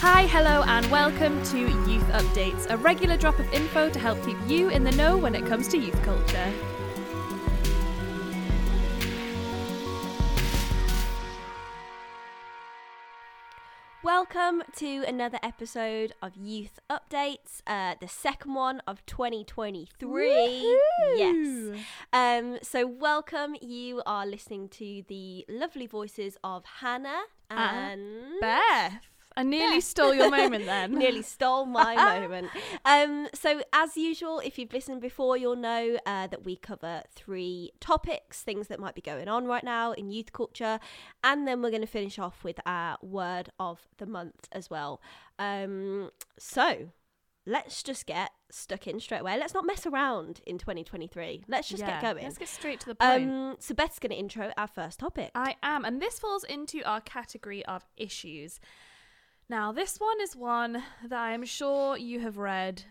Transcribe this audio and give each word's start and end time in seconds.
Hi, 0.00 0.26
hello, 0.26 0.62
and 0.66 0.90
welcome 0.90 1.42
to 1.44 1.58
Youth 1.58 2.08
Updates, 2.08 2.70
a 2.70 2.76
regular 2.76 3.16
drop 3.16 3.38
of 3.38 3.52
info 3.52 3.90
to 3.90 3.98
help 3.98 4.24
keep 4.24 4.36
you 4.46 4.68
in 4.68 4.82
the 4.84 4.92
know 4.92 5.16
when 5.16 5.34
it 5.34 5.46
comes 5.46 5.68
to 5.68 5.78
youth 5.78 6.02
culture. 6.02 6.52
Welcome 14.48 14.72
to 14.76 15.04
another 15.06 15.38
episode 15.42 16.14
of 16.22 16.34
Youth 16.34 16.80
Updates, 16.88 17.60
uh, 17.66 17.96
the 18.00 18.08
second 18.08 18.54
one 18.54 18.80
of 18.86 19.04
2023. 19.04 20.80
Yes. 21.16 21.78
Um, 22.14 22.56
so, 22.62 22.86
welcome. 22.86 23.56
You 23.60 24.00
are 24.06 24.24
listening 24.24 24.70
to 24.70 25.02
the 25.06 25.44
lovely 25.50 25.86
voices 25.86 26.38
of 26.42 26.64
Hannah 26.80 27.24
and 27.50 28.40
Beth. 28.40 29.02
I 29.38 29.44
nearly 29.44 29.76
Beth. 29.76 29.84
stole 29.84 30.12
your 30.14 30.30
moment 30.30 30.64
then. 30.66 30.96
Nearly 30.96 31.22
stole 31.22 31.64
my 31.64 31.94
moment. 32.18 32.48
Um, 32.84 33.28
so, 33.32 33.62
as 33.72 33.96
usual, 33.96 34.40
if 34.40 34.58
you've 34.58 34.72
listened 34.72 35.00
before, 35.00 35.36
you'll 35.36 35.54
know 35.54 35.96
uh, 36.04 36.26
that 36.26 36.44
we 36.44 36.56
cover 36.56 37.02
three 37.14 37.70
topics, 37.78 38.42
things 38.42 38.66
that 38.66 38.80
might 38.80 38.96
be 38.96 39.00
going 39.00 39.28
on 39.28 39.46
right 39.46 39.62
now 39.62 39.92
in 39.92 40.10
youth 40.10 40.32
culture, 40.32 40.80
and 41.22 41.46
then 41.46 41.62
we're 41.62 41.70
going 41.70 41.82
to 41.82 41.86
finish 41.86 42.18
off 42.18 42.42
with 42.42 42.58
our 42.66 42.98
word 43.00 43.50
of 43.60 43.86
the 43.98 44.06
month 44.06 44.48
as 44.50 44.68
well. 44.68 45.00
Um, 45.38 46.10
so, 46.36 46.90
let's 47.46 47.84
just 47.84 48.06
get 48.06 48.32
stuck 48.50 48.88
in 48.88 48.98
straight 48.98 49.20
away. 49.20 49.38
Let's 49.38 49.54
not 49.54 49.64
mess 49.64 49.86
around 49.86 50.40
in 50.46 50.58
2023. 50.58 51.44
Let's 51.46 51.68
just 51.68 51.80
Yeah, 51.80 52.00
get 52.00 52.02
going. 52.02 52.24
Let's 52.24 52.38
get 52.38 52.48
straight 52.48 52.80
to 52.80 52.86
the 52.86 52.96
point. 52.96 53.30
Um, 53.30 53.56
so, 53.60 53.72
Beth's 53.72 54.00
going 54.00 54.10
to 54.10 54.16
intro 54.16 54.50
our 54.56 54.66
first 54.66 54.98
topic. 54.98 55.30
I 55.36 55.54
am, 55.62 55.84
and 55.84 56.02
this 56.02 56.18
falls 56.18 56.42
into 56.42 56.82
our 56.82 57.00
category 57.00 57.64
of 57.66 57.86
issues. 57.96 58.58
Now, 59.48 59.72
this 59.72 59.98
one 59.98 60.20
is 60.20 60.36
one 60.36 60.82
that 61.02 61.18
I 61.18 61.32
am 61.32 61.44
sure 61.44 61.96
you 61.96 62.20
have 62.20 62.36
read 62.36 62.82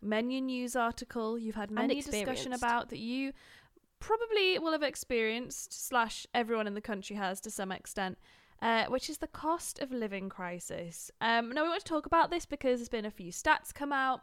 many 0.00 0.38
a 0.38 0.40
news 0.40 0.74
article, 0.74 1.38
you've 1.38 1.54
had 1.54 1.70
many 1.70 2.00
discussion 2.00 2.52
about 2.52 2.88
that 2.90 2.98
you 2.98 3.32
probably 4.00 4.58
will 4.58 4.72
have 4.72 4.82
experienced, 4.82 5.86
slash, 5.86 6.26
everyone 6.32 6.66
in 6.66 6.74
the 6.74 6.80
country 6.80 7.16
has 7.16 7.40
to 7.42 7.50
some 7.50 7.72
extent. 7.72 8.18
Uh, 8.60 8.86
which 8.86 9.08
is 9.08 9.18
the 9.18 9.28
cost 9.28 9.78
of 9.78 9.92
living 9.92 10.28
crisis. 10.28 11.12
Um, 11.20 11.52
now, 11.52 11.62
we 11.62 11.68
want 11.68 11.84
to 11.84 11.88
talk 11.88 12.06
about 12.06 12.32
this 12.32 12.44
because 12.44 12.80
there's 12.80 12.88
been 12.88 13.04
a 13.04 13.10
few 13.10 13.30
stats 13.30 13.72
come 13.72 13.92
out 13.92 14.22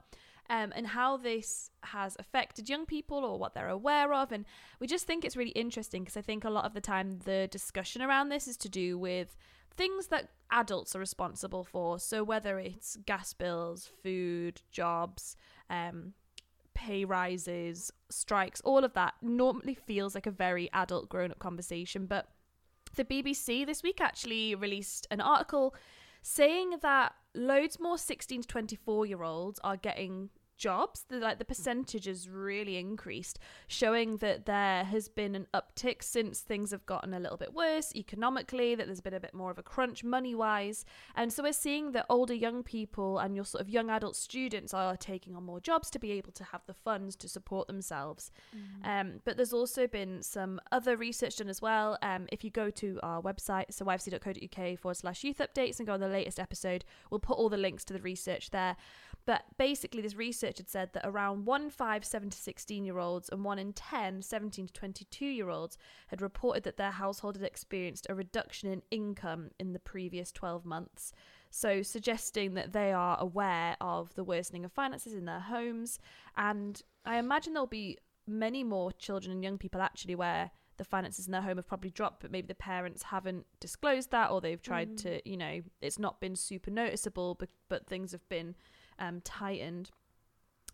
um, 0.49 0.73
and 0.75 0.87
how 0.87 1.15
this 1.15 1.71
has 1.83 2.17
affected 2.19 2.67
young 2.67 2.85
people 2.85 3.19
or 3.19 3.39
what 3.39 3.53
they're 3.53 3.69
aware 3.69 4.13
of. 4.13 4.33
And 4.33 4.43
we 4.81 4.87
just 4.87 5.07
think 5.07 5.23
it's 5.23 5.37
really 5.37 5.51
interesting 5.51 6.03
because 6.03 6.17
I 6.17 6.21
think 6.21 6.43
a 6.43 6.49
lot 6.49 6.65
of 6.65 6.73
the 6.73 6.81
time 6.81 7.19
the 7.23 7.47
discussion 7.49 8.01
around 8.01 8.27
this 8.27 8.45
is 8.45 8.57
to 8.57 8.67
do 8.67 8.97
with 8.97 9.37
things 9.75 10.07
that 10.07 10.29
adults 10.51 10.95
are 10.95 10.99
responsible 10.99 11.63
for. 11.63 11.99
So 11.99 12.23
whether 12.23 12.59
it's 12.59 12.97
gas 13.05 13.33
bills, 13.33 13.91
food, 14.03 14.61
jobs, 14.71 15.35
um, 15.69 16.13
pay 16.73 17.05
rises, 17.05 17.91
strikes, 18.09 18.61
all 18.61 18.83
of 18.83 18.93
that 18.93 19.15
normally 19.21 19.75
feels 19.75 20.15
like 20.15 20.27
a 20.27 20.31
very 20.31 20.69
adult 20.73 21.09
grown 21.09 21.31
up 21.31 21.39
conversation. 21.39 22.05
But 22.05 22.29
the 22.95 23.05
BBC 23.05 23.65
this 23.65 23.83
week 23.83 23.99
actually 23.99 24.55
released 24.55 25.07
an 25.11 25.21
article 25.21 25.75
saying 26.21 26.77
that 26.81 27.13
loads 27.33 27.79
more 27.79 27.97
16 27.97 28.41
to 28.41 28.47
24 28.47 29.05
year 29.05 29.23
olds 29.23 29.59
are 29.63 29.77
getting 29.77 30.29
jobs 30.57 31.05
the, 31.09 31.17
like 31.17 31.39
the 31.39 31.45
percentage 31.45 32.05
has 32.05 32.29
really 32.29 32.77
increased 32.77 33.39
showing 33.67 34.17
that 34.17 34.45
there 34.45 34.83
has 34.83 35.07
been 35.07 35.35
an 35.35 35.47
uptick 35.53 36.01
since 36.03 36.39
things 36.39 36.71
have 36.71 36.85
gotten 36.85 37.13
a 37.13 37.19
little 37.19 37.37
bit 37.37 37.53
worse 37.53 37.95
economically 37.95 38.75
that 38.75 38.85
there's 38.85 39.01
been 39.01 39.13
a 39.13 39.19
bit 39.19 39.33
more 39.33 39.51
of 39.51 39.57
a 39.57 39.63
crunch 39.63 40.03
money 40.03 40.35
wise 40.35 40.85
and 41.15 41.31
so 41.31 41.43
we're 41.43 41.53
seeing 41.53 41.91
that 41.91 42.05
older 42.09 42.33
young 42.33 42.63
people 42.63 43.19
and 43.19 43.35
your 43.35 43.45
sort 43.45 43.61
of 43.61 43.69
young 43.69 43.89
adult 43.89 44.15
students 44.15 44.73
are 44.73 44.95
taking 44.97 45.35
on 45.35 45.43
more 45.43 45.59
jobs 45.59 45.89
to 45.89 45.99
be 45.99 46.11
able 46.11 46.31
to 46.31 46.43
have 46.43 46.61
the 46.67 46.73
funds 46.73 47.15
to 47.15 47.27
support 47.27 47.67
themselves 47.67 48.31
um, 48.83 49.21
but 49.25 49.37
there's 49.37 49.53
also 49.53 49.87
been 49.87 50.21
some 50.21 50.59
other 50.71 50.95
research 50.95 51.37
done 51.37 51.49
as 51.49 51.61
well. 51.61 51.97
Um, 52.01 52.27
if 52.31 52.43
you 52.43 52.49
go 52.49 52.69
to 52.71 52.99
our 53.03 53.21
website, 53.21 53.65
so 53.71 53.85
yfc.co.uk 53.85 54.79
forward 54.79 54.95
slash 54.95 55.23
youth 55.23 55.39
updates 55.39 55.79
and 55.79 55.87
go 55.87 55.93
on 55.93 55.99
the 55.99 56.07
latest 56.07 56.39
episode, 56.39 56.85
we'll 57.09 57.19
put 57.19 57.37
all 57.37 57.49
the 57.49 57.57
links 57.57 57.83
to 57.85 57.93
the 57.93 58.01
research 58.01 58.51
there. 58.51 58.75
But 59.25 59.43
basically, 59.57 60.01
this 60.01 60.15
research 60.15 60.57
had 60.57 60.69
said 60.69 60.93
that 60.93 61.05
around 61.05 61.45
1 61.45 61.63
in 61.63 61.69
5 61.69 62.05
7 62.05 62.29
to 62.29 62.37
16 62.37 62.85
year 62.85 62.99
olds 62.99 63.29
and 63.29 63.43
1 63.43 63.59
in 63.59 63.73
10 63.73 64.21
17 64.21 64.67
to 64.67 64.73
22 64.73 65.25
year 65.25 65.49
olds 65.49 65.77
had 66.07 66.21
reported 66.21 66.63
that 66.63 66.77
their 66.77 66.91
household 66.91 67.35
had 67.35 67.45
experienced 67.45 68.05
a 68.09 68.15
reduction 68.15 68.71
in 68.71 68.81
income 68.91 69.49
in 69.59 69.73
the 69.73 69.79
previous 69.79 70.31
12 70.31 70.65
months. 70.65 71.11
So, 71.49 71.81
suggesting 71.81 72.53
that 72.53 72.73
they 72.73 72.91
are 72.91 73.17
aware 73.19 73.77
of 73.81 74.13
the 74.15 74.23
worsening 74.23 74.65
of 74.65 74.71
finances 74.71 75.13
in 75.13 75.25
their 75.25 75.39
homes. 75.39 75.99
And 76.37 76.81
I 77.05 77.17
imagine 77.17 77.53
there'll 77.53 77.67
be 77.67 77.97
many 78.27 78.63
more 78.63 78.91
children 78.91 79.31
and 79.31 79.43
young 79.43 79.57
people 79.57 79.81
actually 79.81 80.15
where 80.15 80.51
the 80.77 80.83
finances 80.83 81.25
in 81.27 81.31
their 81.31 81.41
home 81.41 81.57
have 81.57 81.67
probably 81.67 81.89
dropped, 81.89 82.21
but 82.21 82.31
maybe 82.31 82.47
the 82.47 82.55
parents 82.55 83.03
haven't 83.03 83.45
disclosed 83.59 84.11
that 84.11 84.29
or 84.29 84.41
they've 84.41 84.61
tried 84.61 84.91
mm. 84.91 84.97
to, 85.03 85.29
you 85.29 85.37
know, 85.37 85.61
it's 85.81 85.97
not 85.99 86.19
been 86.19 86.35
super 86.35 86.69
noticeable, 86.69 87.35
but, 87.35 87.49
but 87.69 87.87
things 87.87 88.11
have 88.11 88.27
been 88.29 88.55
um, 88.99 89.21
tightened. 89.21 89.91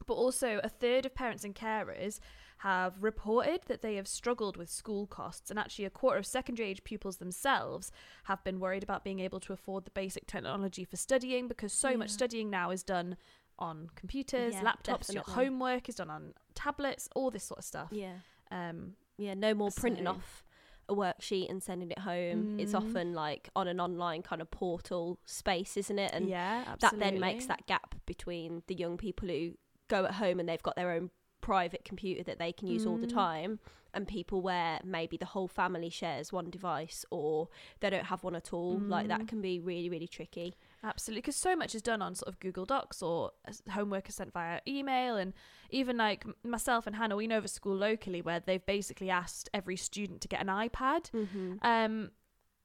But 0.07 0.13
also, 0.15 0.59
a 0.63 0.69
third 0.69 1.05
of 1.05 1.13
parents 1.13 1.43
and 1.43 1.53
carers 1.55 2.19
have 2.59 3.01
reported 3.01 3.61
that 3.67 3.81
they 3.81 3.95
have 3.95 4.07
struggled 4.07 4.57
with 4.57 4.69
school 4.69 5.07
costs, 5.07 5.49
and 5.49 5.57
actually, 5.59 5.85
a 5.85 5.89
quarter 5.89 6.17
of 6.19 6.25
secondary 6.25 6.69
age 6.69 6.83
pupils 6.83 7.17
themselves 7.17 7.91
have 8.25 8.43
been 8.43 8.59
worried 8.59 8.83
about 8.83 9.03
being 9.03 9.19
able 9.19 9.39
to 9.41 9.53
afford 9.53 9.85
the 9.85 9.91
basic 9.91 10.25
technology 10.27 10.83
for 10.83 10.95
studying 10.97 11.47
because 11.47 11.71
so 11.73 11.95
much 11.97 12.09
studying 12.09 12.49
now 12.49 12.71
is 12.71 12.83
done 12.83 13.15
on 13.59 13.89
computers, 13.95 14.53
Yeah, 14.53 14.63
laptops, 14.63 15.13
your 15.13 15.23
homework 15.23 15.87
is 15.87 15.95
done 15.95 16.09
on 16.09 16.33
tablets, 16.55 17.07
all 17.15 17.29
this 17.29 17.43
sort 17.43 17.59
of 17.59 17.65
stuff. 17.65 17.89
yeah. 17.91 18.15
Um, 18.49 18.95
Yeah, 19.17 19.35
no 19.35 19.53
more 19.53 19.69
printing 19.71 20.05
So- 20.05 20.11
off 20.11 20.43
a 20.91 20.95
worksheet 20.95 21.49
and 21.49 21.63
sending 21.63 21.89
it 21.91 21.99
home. 21.99 22.47
It's 22.57 22.73
Mm. 22.73 22.77
often 22.77 23.13
like 23.13 23.49
on 23.55 23.67
an 23.67 23.79
online 23.79 24.21
kind 24.21 24.41
of 24.41 24.51
portal 24.51 25.17
space, 25.25 25.77
isn't 25.77 25.97
it? 25.99 26.11
And 26.13 26.27
yeah, 26.29 26.75
that 26.79 26.99
then 26.99 27.19
makes 27.19 27.45
that 27.47 27.65
gap 27.65 27.95
between 28.05 28.63
the 28.67 28.75
young 28.75 28.97
people 28.97 29.27
who 29.29 29.53
go 29.87 30.05
at 30.05 30.15
home 30.15 30.39
and 30.39 30.47
they've 30.47 30.61
got 30.63 30.75
their 30.75 30.91
own 30.91 31.09
private 31.41 31.83
computer 31.83 32.23
that 32.23 32.37
they 32.37 32.51
can 32.53 32.67
use 32.67 32.85
all 32.85 32.97
the 32.99 33.07
Mm. 33.07 33.13
time 33.13 33.59
and 33.95 34.07
people 34.07 34.41
where 34.41 34.79
maybe 34.83 35.17
the 35.17 35.25
whole 35.25 35.47
family 35.47 35.89
shares 35.89 36.31
one 36.31 36.49
device 36.51 37.03
or 37.09 37.49
they 37.79 37.89
don't 37.89 38.05
have 38.05 38.23
one 38.23 38.35
at 38.35 38.53
all 38.53 38.79
like 38.87 39.07
that 39.07 39.21
Mm. 39.21 39.27
can 39.27 39.41
be 39.41 39.59
really 39.59 39.89
really 39.89 40.07
tricky 40.07 40.55
Absolutely, 40.83 41.21
because 41.21 41.35
so 41.35 41.55
much 41.55 41.75
is 41.75 41.81
done 41.81 42.01
on 42.01 42.15
sort 42.15 42.27
of 42.27 42.39
Google 42.39 42.65
Docs 42.65 43.03
or 43.03 43.31
homework 43.69 44.09
is 44.09 44.15
sent 44.15 44.33
via 44.33 44.61
email, 44.67 45.15
and 45.15 45.33
even 45.69 45.97
like 45.97 46.25
myself 46.43 46.87
and 46.87 46.95
Hannah, 46.95 47.15
we 47.15 47.27
know 47.27 47.37
of 47.37 47.45
a 47.45 47.49
school 47.49 47.75
locally 47.75 48.21
where 48.21 48.39
they've 48.39 48.65
basically 48.65 49.09
asked 49.11 49.49
every 49.53 49.77
student 49.77 50.21
to 50.21 50.27
get 50.27 50.41
an 50.41 50.47
iPad, 50.47 51.11
mm-hmm. 51.11 51.55
um, 51.61 52.09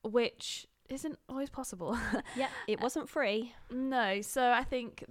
which 0.02 0.66
isn't 0.88 1.18
always 1.28 1.50
possible. 1.50 1.98
yeah 2.36 2.48
it 2.66 2.80
wasn't 2.80 3.08
free 3.08 3.52
no, 3.70 4.22
so 4.22 4.50
I 4.50 4.64
think, 4.64 5.04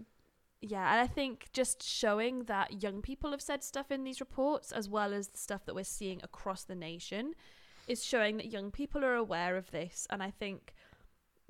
yeah, 0.61 0.91
and 0.93 1.01
I 1.01 1.07
think 1.07 1.45
just 1.53 1.83
showing 1.83 2.45
that 2.45 2.81
young 2.81 3.03
people 3.03 3.31
have 3.31 3.41
said 3.41 3.63
stuff 3.63 3.91
in 3.91 4.03
these 4.03 4.19
reports, 4.19 4.71
as 4.71 4.89
well 4.89 5.13
as 5.13 5.27
the 5.27 5.37
stuff 5.37 5.65
that 5.65 5.75
we're 5.75 5.83
seeing 5.83 6.21
across 6.23 6.63
the 6.63 6.75
nation, 6.75 7.35
is 7.87 8.03
showing 8.03 8.37
that 8.37 8.51
young 8.51 8.71
people 8.71 9.05
are 9.05 9.13
aware 9.13 9.57
of 9.57 9.69
this, 9.69 10.07
and 10.09 10.23
I 10.23 10.31
think 10.31 10.73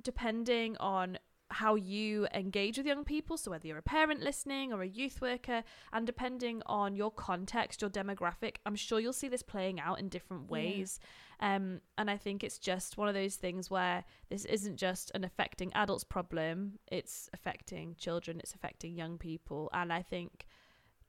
depending 0.03 0.75
on 0.77 1.17
how 1.51 1.75
you 1.75 2.27
engage 2.33 2.77
with 2.77 2.87
young 2.87 3.03
people, 3.03 3.37
so 3.37 3.51
whether 3.51 3.67
you're 3.67 3.77
a 3.77 3.83
parent 3.83 4.21
listening 4.21 4.73
or 4.73 4.81
a 4.81 4.87
youth 4.87 5.21
worker, 5.21 5.63
and 5.93 6.05
depending 6.05 6.61
on 6.65 6.95
your 6.95 7.11
context, 7.11 7.81
your 7.81 7.89
demographic, 7.89 8.55
I'm 8.65 8.75
sure 8.75 8.99
you'll 8.99 9.13
see 9.13 9.27
this 9.27 9.43
playing 9.43 9.79
out 9.79 9.99
in 9.99 10.09
different 10.09 10.43
Yeah. 10.45 10.51
ways. 10.53 10.99
Um, 11.39 11.81
and 11.97 12.09
I 12.09 12.17
think 12.17 12.43
it's 12.43 12.57
just 12.57 12.97
one 12.97 13.07
of 13.07 13.13
those 13.13 13.35
things 13.35 13.69
where 13.69 14.05
this 14.29 14.45
isn't 14.45 14.77
just 14.77 15.11
an 15.13 15.23
affecting 15.23 15.71
adults 15.73 16.03
problem, 16.03 16.79
it's 16.87 17.29
affecting 17.33 17.95
children, 17.95 18.39
it's 18.39 18.55
affecting 18.55 18.95
young 18.95 19.17
people. 19.17 19.69
And 19.73 19.93
I 19.93 20.01
think 20.01 20.47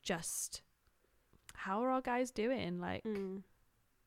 just 0.03 0.63
how 1.55 1.83
are 1.83 1.91
our 1.91 2.03
guys 2.03 2.31
doing? 2.31 2.79
Like, 2.79 3.05
mm. 3.05 3.43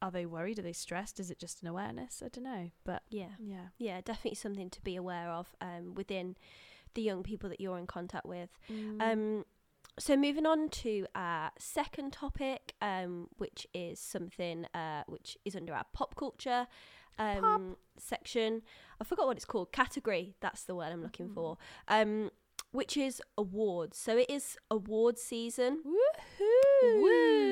Are 0.01 0.11
they 0.11 0.25
worried? 0.25 0.59
Are 0.59 0.63
they 0.63 0.73
stressed? 0.73 1.19
Is 1.19 1.29
it 1.31 1.39
just 1.39 1.61
an 1.61 1.67
awareness? 1.67 2.21
I 2.25 2.29
don't 2.29 2.43
know. 2.43 2.71
But 2.85 3.03
yeah 3.09 3.31
yeah. 3.39 3.67
yeah 3.77 4.01
definitely 4.01 4.35
something 4.35 4.69
to 4.69 4.81
be 4.81 4.95
aware 4.95 5.29
of 5.29 5.55
um, 5.61 5.93
within 5.95 6.35
the 6.95 7.01
young 7.01 7.21
people 7.23 7.49
that 7.49 7.59
you're 7.61 7.77
in 7.77 7.87
contact 7.87 8.25
with 8.25 8.49
Mm. 8.71 9.01
Um, 9.01 9.45
so 9.97 10.15
moving 10.15 10.45
on 10.45 10.69
to 10.69 11.05
our 11.13 11.51
second 11.59 12.13
topic, 12.13 12.73
um, 12.81 13.27
which 13.37 13.67
is 13.73 13.99
something 13.99 14.65
uh, 14.73 15.03
which 15.07 15.37
is 15.43 15.55
under 15.57 15.73
our 15.73 15.83
pop 15.93 16.15
culture 16.15 16.67
um, 17.17 17.75
section. 17.97 18.61
I 19.01 19.03
forgot 19.03 19.27
what 19.27 19.35
it's 19.35 19.45
called. 19.45 19.73
Category. 19.73 20.35
That's 20.39 20.63
the 20.63 20.73
word 20.75 20.93
I'm 20.93 21.01
looking 21.01 21.27
Mhm. 21.29 21.33
for. 21.33 21.57
Um, 21.89 22.31
which 22.71 22.95
is 22.95 23.21
awards. 23.37 23.97
So 23.97 24.15
it 24.17 24.29
is 24.29 24.57
award 24.71 25.17
season. 25.17 25.81
Woohoo! 25.85 27.01
Woo! 27.01 27.48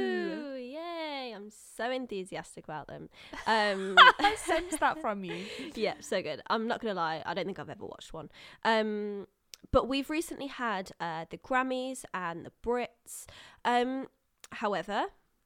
I'm 1.47 1.53
so 1.77 1.89
enthusiastic 1.91 2.65
about 2.65 2.87
them. 2.87 3.09
Um, 3.47 3.95
I 4.19 4.35
sense 4.35 4.75
that 4.77 4.99
from 5.01 5.23
you. 5.23 5.45
yeah, 5.73 5.93
so 6.01 6.21
good. 6.21 6.41
I'm 6.47 6.67
not 6.67 6.81
gonna 6.81 6.93
lie, 6.93 7.23
I 7.25 7.33
don't 7.33 7.45
think 7.45 7.59
I've 7.59 7.69
ever 7.69 7.85
watched 7.85 8.11
one. 8.13 8.29
Um, 8.65 9.27
but 9.71 9.87
we've 9.87 10.09
recently 10.09 10.47
had 10.47 10.91
uh, 10.99 11.25
the 11.29 11.37
Grammys 11.37 12.03
and 12.13 12.45
the 12.45 12.51
Brits. 12.65 13.25
Um, 13.63 14.07
however, 14.51 15.05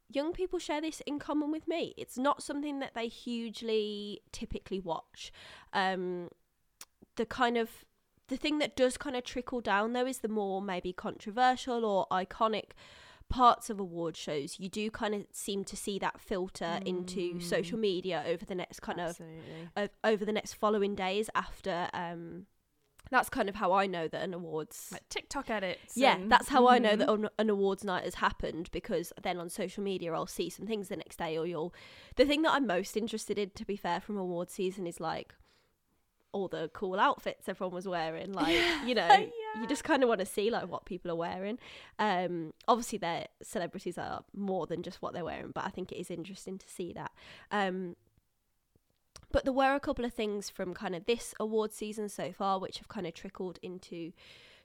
young 0.10 0.34
people 0.34 0.58
share 0.58 0.82
this 0.82 1.02
in 1.02 1.20
common 1.20 1.52
with 1.52 1.68
me. 1.68 1.94
It's 1.96 2.18
not 2.18 2.42
something 2.42 2.80
that 2.80 2.96
they 2.96 3.08
hugely 3.08 4.22
typically 4.32 4.80
watch. 4.80 5.32
Um, 5.74 6.30
the 7.18 7.26
kind 7.26 7.56
of 7.58 7.70
the 8.30 8.38
thing 8.38 8.58
that 8.60 8.76
does 8.76 8.98
kind 8.98 9.16
of 9.16 9.24
trickle 9.24 9.62
down 9.62 9.94
though 9.94 10.08
is 10.08 10.20
the 10.20 10.28
more 10.28 10.62
maybe 10.62 10.92
controversial 10.94 11.86
or 11.86 12.08
iconic 12.12 12.72
parts 13.32 13.70
of 13.70 13.80
award 13.80 14.16
shows 14.18 14.58
you 14.60 14.70
do 14.70 14.92
kind 14.92 15.16
of 15.16 15.26
seem 15.32 15.64
to 15.64 15.76
see 15.76 15.98
that 16.00 16.20
filter 16.20 16.80
into 16.86 17.40
social 17.40 17.78
media 17.80 18.24
over 18.28 18.46
the 18.46 18.54
next 18.56 18.82
kind 18.82 19.00
Absolutely. 19.00 19.70
of 19.76 19.90
over 20.04 20.26
the 20.26 20.32
next 20.34 20.54
following 20.54 20.94
days 20.96 21.30
after 21.34 21.88
um 21.94 22.46
that's 23.10 23.30
kind 23.30 23.50
of 23.50 23.56
how 23.56 23.74
I 23.74 23.88
know 23.88 24.08
that 24.08 24.22
an 24.22 24.34
awards 24.34 24.90
Like 24.92 25.08
TikTok 25.10 25.50
edits. 25.50 25.98
yeah, 25.98 26.16
and- 26.16 26.32
that's 26.32 26.48
how 26.48 26.68
I 26.70 26.78
know 26.80 26.96
that 26.96 27.10
an, 27.10 27.28
an 27.40 27.50
awards 27.50 27.84
night 27.84 28.06
has 28.06 28.16
happened 28.16 28.70
because 28.72 29.12
then 29.22 29.38
on 29.38 29.50
social 29.50 29.84
media 29.84 30.14
I'll 30.14 30.28
see 30.28 30.50
some 30.50 30.66
things 30.66 30.88
the 30.88 30.96
next 30.96 31.18
day 31.18 31.38
or 31.38 31.46
you'll. 31.46 31.74
The 32.16 32.26
thing 32.26 32.42
that 32.44 32.52
I'm 32.54 32.66
most 32.68 32.96
interested 32.96 33.38
in, 33.38 33.50
to 33.56 33.66
be 33.66 33.76
fair, 33.76 34.00
from 34.00 34.16
awards 34.18 34.54
season 34.54 34.88
is 34.88 35.02
like 35.02 35.34
all 36.32 36.48
the 36.48 36.70
cool 36.74 36.98
outfits 37.00 37.50
everyone 37.50 37.76
was 37.76 37.86
wearing. 37.88 38.32
Like 38.32 38.56
you 38.86 38.96
know. 39.00 39.10
You 39.60 39.68
just 39.68 39.84
kind 39.84 40.04
of 40.04 40.10
want 40.10 40.20
to 40.20 40.26
see 40.26 40.50
like 40.50 40.70
what 40.70 40.86
people 40.86 41.12
are 41.12 41.16
wearing. 41.16 41.58
Um, 42.00 42.54
obviously 42.68 42.98
their 42.98 43.28
celebrities 43.42 43.98
are 43.98 44.24
more 44.34 44.68
than 44.68 44.84
just 44.84 45.02
what 45.02 45.14
they're 45.14 45.26
wearing, 45.26 45.52
but 45.54 45.66
I 45.66 45.70
think 45.70 45.92
it 45.92 46.00
is 46.00 46.12
interesting 46.12 46.58
to 46.58 46.70
see 46.70 46.94
that. 46.94 47.12
Um, 47.52 47.96
but 49.32 49.46
there 49.46 49.54
were 49.54 49.76
a 49.76 49.80
couple 49.80 50.06
of 50.06 50.14
things 50.14 50.50
from 50.50 50.74
kind 50.74 50.96
of 50.96 51.06
this 51.06 51.34
award 51.40 51.74
season 51.74 52.10
so 52.10 52.32
far 52.32 52.60
which 52.60 52.78
have 52.80 52.88
kind 52.88 53.08
of 53.08 53.14
trickled 53.14 53.60
into 53.62 54.12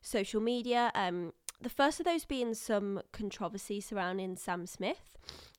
social 0.01 0.41
media. 0.41 0.91
Um, 0.95 1.33
the 1.61 1.71
first 1.71 2.01
of 2.01 2.07
those 2.07 2.25
being 2.25 2.55
some 2.55 3.01
controversy 3.13 3.81
surrounding 3.81 4.37
Sam 4.37 4.67
Smith. 4.67 5.17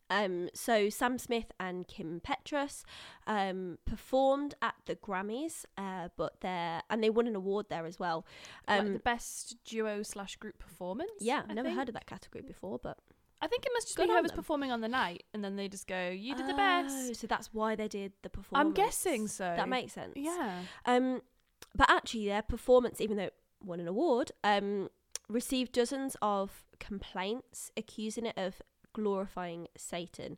Um, 0.10 0.50
so 0.54 0.90
Sam 0.90 1.18
Smith 1.18 1.52
and 1.60 1.88
Kim 1.88 2.22
Petras 2.22 2.84
um, 3.28 3.78
performed 3.86 4.56
at 4.62 4.76
the 4.86 4.96
Grammys, 4.96 5.66
uh, 5.78 6.10
but 6.16 6.40
they 6.42 6.80
and 6.90 7.04
they 7.04 7.10
won 7.10 7.28
an 7.28 7.36
award 7.36 7.68
there 7.70 7.86
as 7.86 8.00
well. 8.00 8.26
Like 8.68 8.82
Um, 8.82 8.94
the 8.94 9.00
best 9.00 9.58
duo 9.66 10.04
slash 10.04 10.36
group 10.38 10.60
performance. 10.60 11.12
yeah, 11.20 11.40
I 11.48 11.50
I've 11.50 11.56
never 11.56 11.68
think. 11.70 11.78
heard 11.80 11.90
of 11.90 11.94
that 11.96 12.06
category 12.06 12.42
before, 12.44 12.80
but 12.82 12.98
I 13.42 13.48
think 13.48 13.66
it 13.66 13.72
must 13.74 13.88
just 13.88 13.98
Good 13.98 14.08
be 14.08 14.12
whoever's 14.14 14.32
performing 14.32 14.72
on 14.72 14.82
the 14.82 14.88
night, 14.88 15.24
and 15.34 15.44
then 15.44 15.56
they 15.58 15.68
just 15.68 15.88
go, 15.88 16.10
"You 16.10 16.36
did 16.36 16.48
the 16.48 16.54
Oh, 16.54 16.58
best." 16.58 17.16
So 17.18 17.28
that's 17.28 17.54
why 17.54 17.76
they 17.76 17.88
did 17.88 18.14
the 18.24 18.30
performance. 18.30 18.66
I'm 18.68 18.74
guessing 18.74 19.28
so. 19.28 19.44
That 19.44 19.70
makes 19.70 19.94
sense. 19.94 20.14
Yeah. 20.16 20.62
Um, 20.86 21.22
but 21.76 21.90
actually, 21.90 22.26
their 22.28 22.42
performance, 22.42 23.00
even 23.02 23.18
though 23.18 23.24
it 23.26 23.36
won 23.64 23.80
an 23.80 23.88
award, 23.88 24.32
um, 24.44 24.90
received 25.30 25.74
dozens 25.74 26.16
of 26.22 26.64
complaints 26.80 27.72
accusing 27.76 28.26
it 28.26 28.38
of 28.38 28.62
glorifying 28.98 29.68
Satan. 29.78 30.38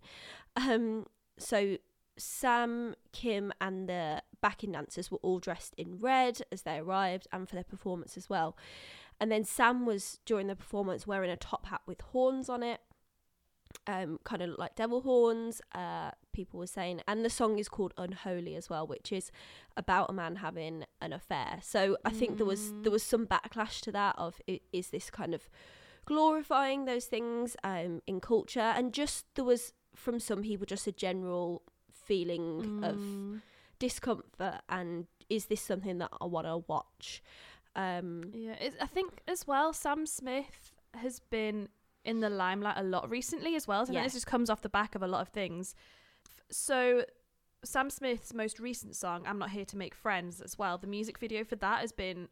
Um, 0.55 1.05
so 1.37 1.77
Sam, 2.17 2.95
Kim, 3.13 3.53
and 3.61 3.87
the 3.87 4.21
backing 4.41 4.73
dancers 4.73 5.09
were 5.09 5.19
all 5.21 5.39
dressed 5.39 5.73
in 5.77 5.99
red 5.99 6.41
as 6.51 6.63
they 6.63 6.77
arrived, 6.77 7.27
and 7.31 7.47
for 7.47 7.55
their 7.55 7.63
performance 7.63 8.17
as 8.17 8.29
well. 8.29 8.57
And 9.21 9.31
then 9.31 9.43
Sam 9.43 9.85
was 9.85 10.19
during 10.25 10.47
the 10.47 10.55
performance 10.55 11.07
wearing 11.07 11.31
a 11.31 11.37
top 11.37 11.65
hat 11.67 11.81
with 11.85 12.01
horns 12.01 12.49
on 12.49 12.63
it. 12.63 12.81
Um, 13.85 14.19
kind 14.23 14.41
of 14.41 14.57
like 14.57 14.75
devil 14.75 15.01
horns, 15.01 15.61
uh, 15.75 16.11
people 16.33 16.59
were 16.59 16.67
saying, 16.67 17.01
and 17.07 17.23
the 17.23 17.29
song 17.29 17.59
is 17.59 17.69
called 17.69 17.93
"Unholy" 17.97 18.55
as 18.55 18.67
well, 18.69 18.85
which 18.87 19.11
is 19.11 19.31
about 19.77 20.09
a 20.09 20.13
man 20.13 20.37
having 20.37 20.85
an 20.99 21.13
affair. 21.13 21.59
So 21.61 21.95
I 22.03 22.09
think 22.09 22.37
there 22.37 22.47
was 22.47 22.71
Mm. 22.71 22.83
there 22.83 22.91
was 22.91 23.03
some 23.03 23.27
backlash 23.27 23.79
to 23.81 23.91
that 23.91 24.15
of 24.17 24.41
is 24.73 24.89
this 24.89 25.09
kind 25.11 25.33
of 25.35 25.47
glorifying 26.13 26.85
those 26.85 27.05
things 27.05 27.55
um, 27.63 28.01
in 28.07 28.19
culture, 28.19 28.69
and 28.77 28.93
just 29.01 29.25
there 29.35 29.45
was 29.45 29.73
from 29.95 30.19
some 30.19 30.41
people 30.41 30.65
just 30.65 30.87
a 30.87 30.91
general 31.07 31.61
feeling 32.07 32.79
of 32.81 32.95
Mm. 32.99 33.41
discomfort 33.79 34.61
and 34.67 35.07
is 35.29 35.45
this 35.45 35.61
something 35.61 35.99
that 35.99 36.09
I 36.21 36.25
want 36.25 36.47
to 36.47 36.57
watch? 36.67 37.21
Um, 37.75 38.31
Yeah, 38.33 38.55
it's, 38.65 38.75
I 38.81 38.87
think 38.87 39.21
as 39.27 39.45
well, 39.47 39.73
Sam 39.73 40.05
Smith 40.05 40.73
has 40.93 41.19
been 41.29 41.69
in 42.03 42.19
the 42.19 42.29
limelight 42.29 42.77
a 42.77 42.83
lot 42.83 43.09
recently 43.09 43.55
as 43.55 43.67
well. 43.67 43.85
So 43.85 43.93
Yeah. 43.93 44.03
this 44.03 44.13
just 44.13 44.25
comes 44.27 44.49
off 44.49 44.61
the 44.61 44.69
back 44.79 44.95
of 44.95 45.03
a 45.03 45.07
lot 45.07 45.21
of 45.21 45.29
things. 45.29 45.75
So 46.49 47.05
Sam 47.63 47.89
Smith's 47.89 48.33
most 48.33 48.59
recent 48.59 48.95
song, 48.95 49.23
"I'm 49.27 49.37
Not 49.37 49.51
Here 49.51 49.65
to 49.65 49.77
Make 49.77 49.93
Friends," 49.95 50.41
as 50.41 50.57
well. 50.57 50.77
The 50.77 50.87
music 50.87 51.19
video 51.19 51.43
for 51.43 51.57
that 51.57 51.81
has 51.81 51.91
been 51.91 52.27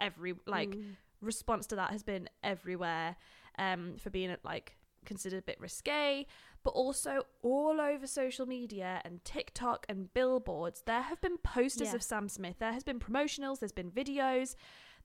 every 0.00 0.34
like 0.46 0.70
mm, 0.70 0.96
response 1.20 1.66
to 1.68 1.76
that 1.76 1.90
has 1.90 2.02
been 2.02 2.28
everywhere. 2.42 3.16
Um, 3.58 3.96
for 3.98 4.08
being 4.10 4.34
like 4.44 4.76
considered 5.04 5.38
a 5.38 5.42
bit 5.42 5.60
risque, 5.60 6.26
but 6.62 6.70
also 6.70 7.22
all 7.42 7.80
over 7.80 8.06
social 8.06 8.46
media 8.46 9.00
and 9.04 9.22
TikTok 9.24 9.84
and 9.88 10.12
billboards, 10.14 10.82
there 10.86 11.02
have 11.02 11.20
been 11.20 11.36
posters 11.38 11.88
Yeah. 11.88 11.94
of 11.96 12.02
Sam 12.02 12.28
Smith. 12.28 12.56
There 12.58 12.72
has 12.72 12.84
been 12.84 12.98
promotionals. 13.00 13.58
There's 13.58 13.72
been 13.72 13.90
videos. 13.90 14.54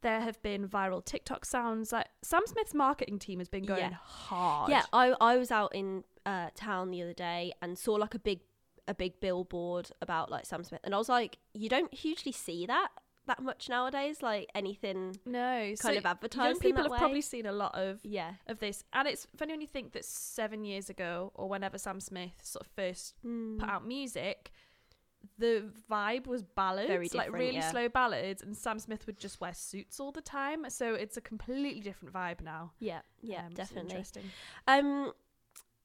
There 0.01 0.21
have 0.21 0.41
been 0.41 0.67
viral 0.69 1.03
TikTok 1.03 1.43
sounds. 1.45 1.91
Like 1.91 2.07
Sam 2.21 2.43
Smith's 2.45 2.73
marketing 2.73 3.19
team 3.19 3.39
has 3.39 3.49
been 3.49 3.65
going 3.65 3.79
Yeah. 3.91 3.97
hard. 4.03 4.69
yeah, 4.69 4.83
I 4.93 5.15
I 5.19 5.37
was 5.37 5.51
out 5.51 5.73
in 5.75 6.03
uh, 6.25 6.49
town 6.55 6.91
the 6.91 7.01
other 7.01 7.13
day 7.13 7.51
and 7.61 7.77
saw 7.77 7.93
like 7.95 8.13
a 8.13 8.19
big 8.19 8.41
a 8.87 8.93
big 8.93 9.19
billboard 9.19 9.89
about 10.01 10.29
like 10.29 10.45
Sam 10.45 10.63
Smith, 10.63 10.81
and 10.83 10.93
I 10.93 10.97
was 10.97 11.09
like, 11.09 11.39
you 11.53 11.67
don't 11.69 11.91
hugely 11.93 12.31
see 12.31 12.65
that 12.67 12.89
that 13.27 13.41
much 13.41 13.69
nowadays, 13.69 14.21
like 14.21 14.49
anything 14.55 15.17
no, 15.25 15.73
so 15.75 15.87
kind 15.87 15.97
of 15.97 16.05
advertised. 16.05 16.45
young 16.47 16.59
people 16.59 16.83
have 16.83 16.91
way. 16.91 16.97
probably 16.97 17.21
seen 17.21 17.45
a 17.45 17.51
lot 17.51 17.73
of 17.75 17.99
yeah. 18.03 18.33
of 18.47 18.59
this, 18.59 18.83
and 18.93 19.07
it's 19.07 19.27
funny 19.37 19.53
when 19.53 19.61
you 19.61 19.67
think 19.67 19.93
that 19.93 20.05
seven 20.05 20.63
years 20.65 20.89
ago 20.89 21.31
or 21.35 21.47
whenever 21.49 21.77
Sam 21.77 21.99
Smith 21.99 22.33
sort 22.43 22.65
of 22.65 22.71
first 22.71 23.15
Mm. 23.25 23.59
put 23.59 23.69
out 23.69 23.85
music, 23.87 24.51
the 25.37 25.71
vibe 25.89 26.27
was 26.27 26.43
ballads, 26.43 26.87
Very 26.87 27.09
like 27.13 27.31
really 27.33 27.55
yeah. 27.55 27.71
slow 27.71 27.89
ballads, 27.89 28.41
and 28.43 28.55
Sam 28.55 28.77
Smith 28.79 29.05
would 29.07 29.19
just 29.19 29.41
wear 29.41 29.53
suits 29.53 29.99
all 29.99 30.11
the 30.11 30.21
time. 30.21 30.69
So 30.69 30.93
it's 30.93 31.17
a 31.17 31.21
completely 31.21 31.81
different 31.81 32.13
vibe 32.13 32.41
now. 32.41 32.71
Yeah, 32.79 33.01
yeah, 33.21 33.47
Um, 33.47 33.53
definitely. 33.53 33.89
interesting. 33.91 34.23
Um, 34.67 35.13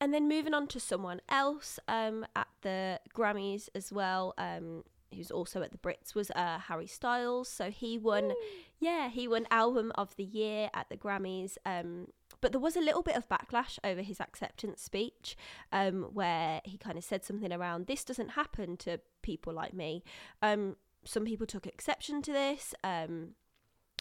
and 0.03 0.13
then 0.15 0.29
moving 0.29 0.55
on 0.55 0.67
to 0.69 0.81
someone 0.81 1.21
else 1.29 1.79
um, 1.89 2.27
at 2.37 2.49
the 2.63 3.01
Grammys 3.15 3.69
as 3.75 3.91
well, 3.93 4.35
um, 4.39 4.85
who's 5.15 5.31
also 5.31 5.63
at 5.63 5.73
the 5.73 5.79
Brits, 5.79 6.15
was 6.15 6.31
uh, 6.33 6.59
Harry 6.59 6.87
Styles. 6.87 7.49
So 7.49 7.71
he 7.71 7.99
won, 7.99 8.33
yeah, 8.79 9.09
he 9.09 9.27
won 9.29 9.47
Album 9.51 9.93
of 9.97 10.15
the 10.17 10.25
Year 10.25 10.71
at 10.75 10.89
the 10.89 10.97
Grammys. 10.97 11.57
Um, 11.67 12.09
but 12.41 12.53
there 12.53 12.61
was 12.61 12.77
a 12.77 12.81
little 12.81 13.03
bit 13.03 13.17
of 13.17 13.29
backlash 13.29 13.79
over 13.85 14.03
his 14.03 14.21
acceptance 14.21 14.81
speech, 14.83 15.37
um, 15.73 16.05
where 16.15 16.61
he 16.65 16.79
kind 16.79 16.97
of 16.97 17.05
said 17.05 17.25
something 17.25 17.53
around 17.53 17.87
this 17.87 18.05
doesn't 18.05 18.31
happen 18.31 18.77
to 18.79 19.01
people 19.23 19.53
like 19.53 19.75
me. 19.75 20.03
Um, 20.41 20.77
some 21.05 21.25
people 21.25 21.47
took 21.47 21.67
exception 21.67 22.23
to 22.23 22.33
this. 22.33 22.75
Um, 22.85 23.31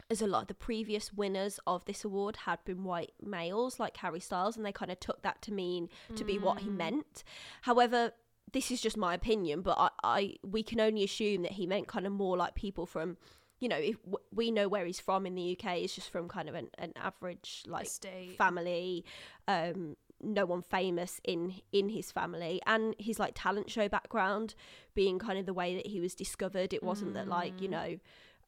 as 0.10 0.22
a 0.22 0.28
lot 0.28 0.44
of 0.44 0.48
the 0.48 0.54
previous 0.54 1.12
winners 1.14 1.60
of 1.68 1.84
this 1.86 2.06
award 2.06 2.38
had 2.46 2.64
been 2.64 2.84
white 2.86 3.12
males 3.22 3.80
like 3.80 3.98
Harry 3.98 4.22
Styles, 4.22 4.56
and 4.56 4.66
they 4.66 4.72
kind 4.72 4.90
of 4.92 5.00
took 5.00 5.22
that 5.24 5.42
to 5.44 5.52
mean 5.52 5.90
to 6.16 6.24
be 6.24 6.40
what 6.40 6.60
he 6.60 6.70
Mm. 6.70 6.78
meant. 6.78 7.24
However, 7.64 8.14
this 8.52 8.72
is 8.72 8.82
just 8.82 8.98
my 8.98 9.14
opinion, 9.14 9.62
but 9.62 9.78
I, 9.78 9.90
I 10.04 10.36
we 10.44 10.64
can 10.64 10.80
only 10.80 11.04
assume 11.04 11.44
that 11.44 11.54
he 11.54 11.66
meant 11.68 11.88
kind 11.88 12.06
of 12.08 12.14
more 12.14 12.38
like 12.38 12.56
people 12.56 12.86
from, 12.86 13.18
you 13.60 13.68
know, 13.70 13.78
if 13.78 14.02
w- 14.04 14.24
we 14.34 14.52
know 14.52 14.68
where 14.68 14.86
he's 14.86 15.00
from 15.00 15.26
in 15.26 15.36
the 15.36 15.58
UK, 15.60 15.78
it's 15.80 15.96
just 15.96 16.10
from 16.10 16.28
kind 16.28 16.50
of 16.50 16.56
an, 16.56 16.70
an 16.78 16.94
average 16.96 17.64
like 17.68 17.88
Estate. 17.88 18.38
family, 18.38 19.06
um, 19.48 19.96
no 20.22 20.46
one 20.46 20.62
famous 20.62 21.22
in 21.24 21.56
in 21.72 21.90
his 21.90 22.12
family, 22.12 22.62
and 22.66 22.96
his 23.00 23.20
like 23.20 23.34
talent 23.36 23.70
show 23.70 23.88
background 23.88 24.56
being 24.94 25.20
kind 25.20 25.38
of 25.40 25.46
the 25.46 25.54
way 25.54 25.76
that 25.76 25.88
he 25.88 26.00
was 26.00 26.14
discovered. 26.16 26.74
It 26.74 26.84
wasn't 26.84 27.14
that 27.14 27.28
like 27.28 27.62
you 27.62 27.68
Mm. 27.68 27.72
know 27.72 28.00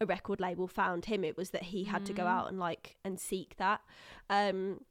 a 0.01 0.05
record 0.05 0.39
label 0.39 0.67
found 0.67 1.05
him. 1.05 1.24
It 1.24 1.38
was 1.38 1.51
that 1.51 1.63
he 1.63 1.84
had 1.84 2.05
to 2.05 2.13
go 2.13 2.24
Mm. 2.24 2.27
out 2.31 2.50
and 2.50 2.60
like 2.60 2.98
and 3.05 3.20
seek 3.20 3.55
that. 3.58 3.81
Um, 4.29 4.81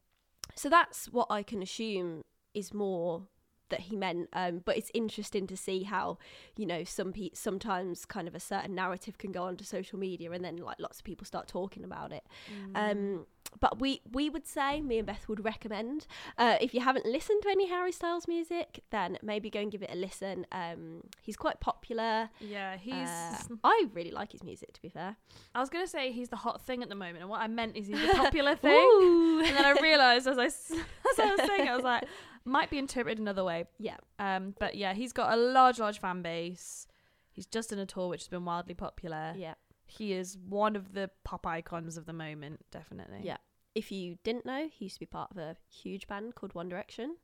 so 0.55 0.69
that's 0.69 1.07
what 1.13 1.27
I 1.31 1.43
can 1.43 1.63
assume 1.63 2.23
is 2.55 2.73
more 2.73 3.27
that 3.71 3.81
he 3.81 3.97
meant. 3.97 4.29
Um, 4.33 4.63
but 4.65 4.77
it's 4.77 4.91
interesting 4.95 5.47
to 5.47 5.57
see 5.57 5.83
how 5.85 6.19
you 6.57 6.67
know 6.67 6.85
some 6.85 7.13
pe- 7.13 7.31
sometimes 7.35 8.05
kind 8.05 8.29
of 8.29 8.35
a 8.35 8.41
certain 8.41 8.75
narrative 8.75 9.19
can 9.19 9.33
go 9.33 9.45
onto 9.45 9.65
social 9.65 9.99
media, 9.99 10.31
and 10.33 10.45
then 10.45 10.57
like 10.57 10.79
lots 10.79 10.99
of 10.99 11.05
people 11.05 11.25
start 11.25 11.49
talking 11.49 11.85
about 11.85 12.13
it. 12.13 12.25
Mm. 12.73 12.91
Um, 12.93 13.27
but 13.59 13.81
we 13.81 14.01
we 14.13 14.31
would 14.31 14.47
say 14.47 14.81
me 14.81 14.99
and 14.99 15.07
Beth 15.07 15.29
would 15.29 15.45
recommend 15.45 16.07
uh, 16.39 16.57
if 16.61 16.73
you 16.75 16.81
haven't 16.81 17.07
listened 17.07 17.43
to 17.43 17.49
any 17.49 17.69
Harry 17.69 17.93
Styles 17.93 18.29
music, 18.29 18.85
then 18.91 19.19
maybe 19.23 19.51
go 19.51 19.61
and 19.61 19.71
give 19.73 19.83
it 19.83 19.91
a 19.93 19.97
listen. 19.97 20.47
Um, 20.53 21.03
he's 21.23 21.37
quite 21.37 21.61
popular. 21.61 22.31
yeah, 22.41 22.77
he's. 22.77 22.95
Uh, 22.95 23.37
I 23.65 23.87
really 23.93 24.11
like 24.13 24.33
his 24.33 24.43
music, 24.43 24.73
to 24.75 24.83
be 24.83 24.89
fair. 24.89 25.17
I 25.55 25.61
was 25.61 25.69
gonna 25.71 25.87
say 25.87 26.13
he's 26.13 26.29
the 26.29 26.37
hot 26.37 26.63
thing 26.63 26.83
at 26.83 26.89
the 26.89 26.95
moment, 26.95 27.19
and 27.19 27.29
what 27.29 27.41
I 27.41 27.49
meant 27.49 27.77
is 27.77 27.87
he's 27.87 28.01
the 28.01 28.15
popular 28.15 28.55
thing. 28.69 29.43
And 29.47 29.57
then 29.57 29.65
I 29.65 29.73
realised 29.81 30.27
as 30.27 30.39
I 30.39 30.45
as 30.47 31.19
I 31.19 31.35
was 31.35 31.41
saying, 31.47 31.67
it, 31.67 31.71
I 31.71 31.75
was 31.75 31.85
like, 31.85 32.05
might 32.45 32.71
be 32.71 32.79
interpreted 32.79 33.19
another 33.19 33.45
way. 33.45 33.65
Yeah. 33.79 33.97
Um, 34.19 34.55
but 34.59 34.75
yeah, 34.77 34.95
he's 34.95 35.13
got 35.13 35.33
a 35.33 35.37
large, 35.37 35.79
large 35.79 35.99
fan 36.01 36.23
base. 36.23 36.87
He's 37.33 37.47
just 37.47 37.73
in 37.73 37.79
a 37.79 37.87
tour 37.87 38.09
which 38.09 38.23
has 38.23 38.29
been 38.29 38.45
wildly 38.45 38.75
popular. 38.75 39.35
Yeah. 39.37 39.55
He 39.91 40.13
is 40.13 40.39
one 40.49 40.77
of 40.77 40.95
the 40.95 41.11
pop 41.25 41.47
icons 41.47 41.97
of 41.97 42.07
the 42.07 42.13
moment, 42.13 42.65
definitely. 42.71 43.21
Yeah. 43.23 43.39
If 43.75 43.91
you 43.91 44.19
didn't 44.23 44.47
know, 44.47 44.69
he 44.71 44.85
used 44.87 44.97
to 44.97 45.01
be 45.01 45.07
part 45.07 45.31
of 45.33 45.37
a 45.39 45.57
huge 45.69 46.07
band 46.07 46.37
called 46.37 46.55
One 46.55 46.69
Direction. 46.69 47.17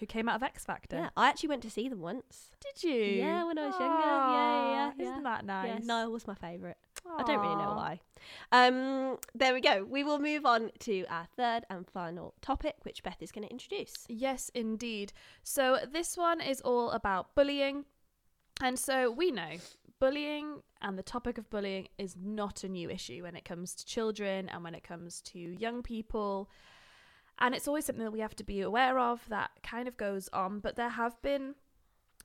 Who 0.00 0.06
came 0.06 0.28
out 0.28 0.36
of 0.36 0.42
X 0.42 0.64
Factor? 0.64 0.96
Yeah, 0.96 1.10
I 1.16 1.28
actually 1.28 1.50
went 1.50 1.62
to 1.62 1.70
see 1.70 1.88
them 1.88 2.00
once. 2.00 2.52
Did 2.60 2.82
you? 2.88 2.94
Yeah, 2.94 3.44
when 3.44 3.58
I 3.58 3.66
was 3.66 3.78
younger. 3.78 3.98
Yeah, 3.98 4.92
yeah. 4.96 5.04
Isn't 5.04 5.22
that 5.24 5.44
nice? 5.44 5.68
Yeah, 5.68 5.78
Niall 5.84 6.10
was 6.10 6.26
my 6.26 6.34
favourite. 6.34 6.78
I 7.18 7.22
don't 7.22 7.40
really 7.40 7.56
know 7.56 7.74
why. 7.74 8.00
Um, 8.50 9.18
there 9.34 9.52
we 9.52 9.60
go. 9.60 9.84
We 9.84 10.02
will 10.02 10.18
move 10.18 10.46
on 10.46 10.70
to 10.80 11.04
our 11.10 11.26
third 11.36 11.64
and 11.68 11.86
final 11.88 12.34
topic, 12.40 12.76
which 12.82 13.02
Beth 13.02 13.18
is 13.20 13.30
going 13.30 13.46
to 13.46 13.50
introduce. 13.50 14.06
Yes, 14.08 14.50
indeed. 14.54 15.12
So 15.42 15.78
this 15.92 16.16
one 16.16 16.40
is 16.40 16.60
all 16.62 16.90
about 16.92 17.34
bullying. 17.34 17.84
And 18.62 18.78
so 18.78 19.10
we 19.10 19.30
know 19.30 19.56
bullying 20.00 20.62
and 20.80 20.98
the 20.98 21.02
topic 21.02 21.38
of 21.38 21.48
bullying 21.50 21.88
is 21.98 22.16
not 22.20 22.64
a 22.64 22.68
new 22.68 22.90
issue 22.90 23.22
when 23.22 23.36
it 23.36 23.44
comes 23.44 23.74
to 23.74 23.86
children 23.86 24.48
and 24.48 24.64
when 24.64 24.74
it 24.74 24.82
comes 24.82 25.20
to 25.20 25.38
young 25.38 25.82
people. 25.82 26.50
And 27.38 27.54
it's 27.54 27.68
always 27.68 27.86
something 27.86 28.04
that 28.04 28.12
we 28.12 28.20
have 28.20 28.36
to 28.36 28.44
be 28.44 28.60
aware 28.60 28.98
of 28.98 29.26
that 29.28 29.50
kind 29.62 29.88
of 29.88 29.96
goes 29.96 30.28
on. 30.32 30.60
But 30.60 30.76
there 30.76 30.90
have 30.90 31.20
been 31.22 31.54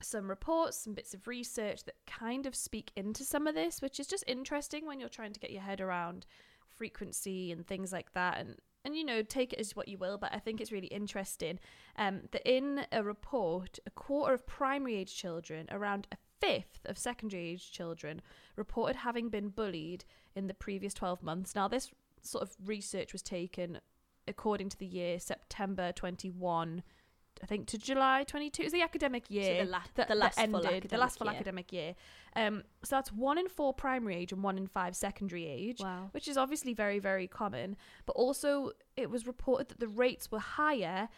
some 0.02 0.30
reports, 0.30 0.78
some 0.78 0.94
bits 0.94 1.14
of 1.14 1.28
research 1.28 1.86
that 1.86 1.96
kind 2.06 2.46
of 2.46 2.56
speak 2.56 2.92
into 2.96 3.24
some 3.24 3.48
of 3.48 3.56
this, 3.56 3.82
which 3.82 4.00
is 4.00 4.08
just 4.08 4.26
interesting 4.28 4.86
when 4.86 5.00
you're 5.00 5.10
trying 5.10 5.34
to 5.34 5.40
get 5.40 5.52
your 5.52 5.62
head 5.62 5.80
around 5.80 6.26
frequency 6.68 7.52
and 7.52 7.66
things 7.66 7.94
like 7.94 8.14
that. 8.14 8.40
And 8.40 8.56
and 8.84 8.96
you 8.96 9.04
know, 9.04 9.24
take 9.24 9.52
it 9.52 9.60
as 9.60 9.76
what 9.76 9.88
you 9.88 9.98
will, 9.98 10.20
but 10.20 10.32
I 10.32 10.38
think 10.38 10.62
it's 10.62 10.72
really 10.72 10.88
interesting 10.88 11.60
um, 11.98 12.22
that 12.32 12.48
in 12.48 12.86
a 12.92 13.02
report, 13.02 13.80
a 13.88 13.90
quarter 13.90 14.36
of 14.36 14.46
primary 14.46 14.98
age 14.98 15.16
children, 15.16 15.66
around 15.72 16.08
a 16.12 16.18
fifth 16.46 16.80
of 16.86 16.98
secondary 16.98 17.48
age 17.50 17.72
children, 17.72 18.22
reported 18.56 18.98
having 18.98 19.30
been 19.30 19.50
bullied 19.50 20.06
in 20.36 20.48
the 20.48 20.54
previous 20.54 20.94
12 20.94 21.24
months. 21.24 21.56
Now, 21.56 21.68
this 21.68 21.92
sort 22.22 22.44
of 22.44 22.56
research 22.66 23.14
was 23.14 23.22
taken 23.22 23.80
according 24.28 24.70
to 24.70 24.78
the 24.78 24.86
year 24.86 25.20
September 25.20 25.92
21, 25.92 26.82
I 27.44 27.46
think, 27.46 27.68
to 27.68 27.78
July 27.78 28.24
22. 28.26 28.64
Is 28.64 28.72
the 28.72 28.82
academic 28.82 29.30
year 29.30 29.60
So 29.60 29.66
the, 29.66 29.72
la- 29.72 29.80
that, 29.96 30.08
the 30.08 30.16
last 30.16 30.36
full 30.36 30.44
ended, 30.44 30.66
academic 30.66 30.90
the 30.90 30.98
last 30.98 31.18
full 31.20 31.28
year. 31.28 31.36
academic 31.36 31.72
year. 31.74 31.96
Um, 32.36 32.64
so 32.84 32.96
that's 32.96 33.12
one 33.12 33.38
in 33.38 33.48
four 33.50 33.74
primary 33.74 34.16
age 34.16 34.32
and 34.32 34.42
one 34.42 34.58
in 34.58 34.68
five 34.68 34.96
secondary 34.96 35.46
age 35.48 35.80
Wow. 35.80 36.10
which 36.12 36.28
is 36.28 36.38
obviously 36.38 36.74
very, 36.74 37.00
very 37.00 37.28
common. 37.28 37.76
But 38.06 38.14
also, 38.16 38.72
it 38.98 39.10
was 39.10 39.28
reported 39.28 39.70
that 39.70 39.80
the 39.80 39.88
rates 39.88 40.32
were 40.32 40.40
higher 40.40 41.10